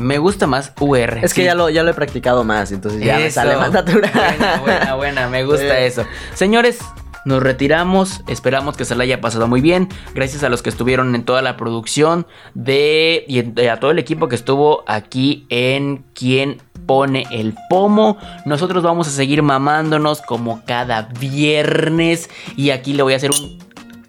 Me 0.00 0.18
gusta 0.18 0.48
más 0.48 0.72
UR. 0.80 1.18
Es 1.22 1.32
que 1.32 1.42
sí. 1.42 1.44
ya 1.44 1.54
lo, 1.54 1.70
ya 1.70 1.84
lo 1.84 1.92
he 1.92 1.94
practicado 1.94 2.42
más, 2.42 2.72
entonces 2.72 3.04
ya 3.04 3.18
me 3.18 3.30
sale 3.30 3.56
más 3.56 3.70
natural. 3.70 4.10
Buena, 4.12 4.60
buena, 4.62 4.94
buena, 4.96 5.28
me 5.28 5.44
gusta 5.44 5.78
Eh. 5.78 5.86
eso. 5.86 6.04
Señores, 6.34 6.80
nos 7.24 7.40
retiramos. 7.40 8.22
Esperamos 8.26 8.76
que 8.76 8.84
se 8.84 8.96
la 8.96 9.04
haya 9.04 9.20
pasado 9.20 9.46
muy 9.46 9.60
bien. 9.60 9.88
Gracias 10.16 10.42
a 10.42 10.48
los 10.48 10.60
que 10.60 10.70
estuvieron 10.70 11.14
en 11.14 11.22
toda 11.24 11.40
la 11.40 11.56
producción 11.56 12.26
de 12.54 13.24
y 13.28 13.38
en- 13.38 13.54
a 13.70 13.78
todo 13.78 13.92
el 13.92 14.00
equipo 14.00 14.26
que 14.26 14.34
estuvo 14.34 14.82
aquí 14.88 15.46
en 15.50 15.98
Quien 16.14 16.60
pone 16.86 17.26
el 17.30 17.54
pomo. 17.68 18.18
Nosotros 18.44 18.82
vamos 18.82 19.08
a 19.08 19.10
seguir 19.10 19.42
mamándonos 19.42 20.22
como 20.22 20.62
cada 20.64 21.02
viernes 21.20 22.30
y 22.56 22.70
aquí 22.70 22.92
le 22.92 23.02
voy 23.02 23.14
a 23.14 23.16
hacer 23.16 23.30
un 23.30 23.58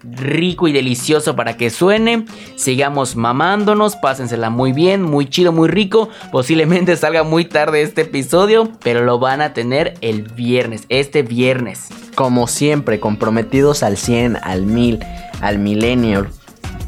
rico 0.04 0.68
y 0.68 0.72
delicioso 0.72 1.36
para 1.36 1.56
que 1.56 1.70
suene. 1.70 2.26
Sigamos 2.56 3.16
mamándonos, 3.16 3.96
pásensela 3.96 4.50
muy 4.50 4.72
bien, 4.72 5.02
muy 5.02 5.26
chido, 5.26 5.52
muy 5.52 5.68
rico. 5.68 6.08
Posiblemente 6.30 6.96
salga 6.96 7.22
muy 7.22 7.44
tarde 7.44 7.82
este 7.82 8.02
episodio, 8.02 8.70
pero 8.82 9.04
lo 9.04 9.18
van 9.18 9.40
a 9.40 9.52
tener 9.52 9.94
el 10.00 10.22
viernes, 10.22 10.84
este 10.88 11.22
viernes. 11.22 11.88
Como 12.14 12.46
siempre, 12.46 13.00
comprometidos 13.00 13.82
al 13.82 13.96
100, 13.96 14.38
al 14.42 14.62
1000, 14.66 15.00
al 15.40 15.58
millennial. 15.58 16.28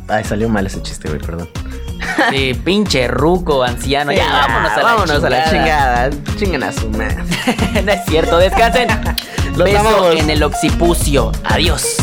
Ay, 0.09 0.25
salió 0.25 0.49
mal 0.49 0.67
ese 0.67 0.83
chiste, 0.83 1.09
güey, 1.09 1.21
perdón. 1.21 1.49
Sí, 2.31 2.55
pinche 2.55 3.09
ruco, 3.09 3.63
anciano. 3.63 4.13
ya, 4.13 4.27
vámonos 4.49 4.73
a 4.73 4.77
la 4.77 4.83
vámonos 4.83 5.25
a 5.25 5.31
la 5.31 5.45
chingada. 5.51 6.11
chingada. 6.11 6.37
Chinguen 6.39 6.63
a 6.63 6.73
su 6.73 6.89
madre. 6.91 7.17
no 7.85 7.93
es 7.93 8.05
cierto, 8.07 8.39
descansen. 8.39 8.89
Los 9.57 9.65
Beso 9.65 9.79
amamos. 9.81 10.17
en 10.17 10.31
el 10.31 10.43
occipucio. 10.43 11.33
Adiós. 11.45 11.97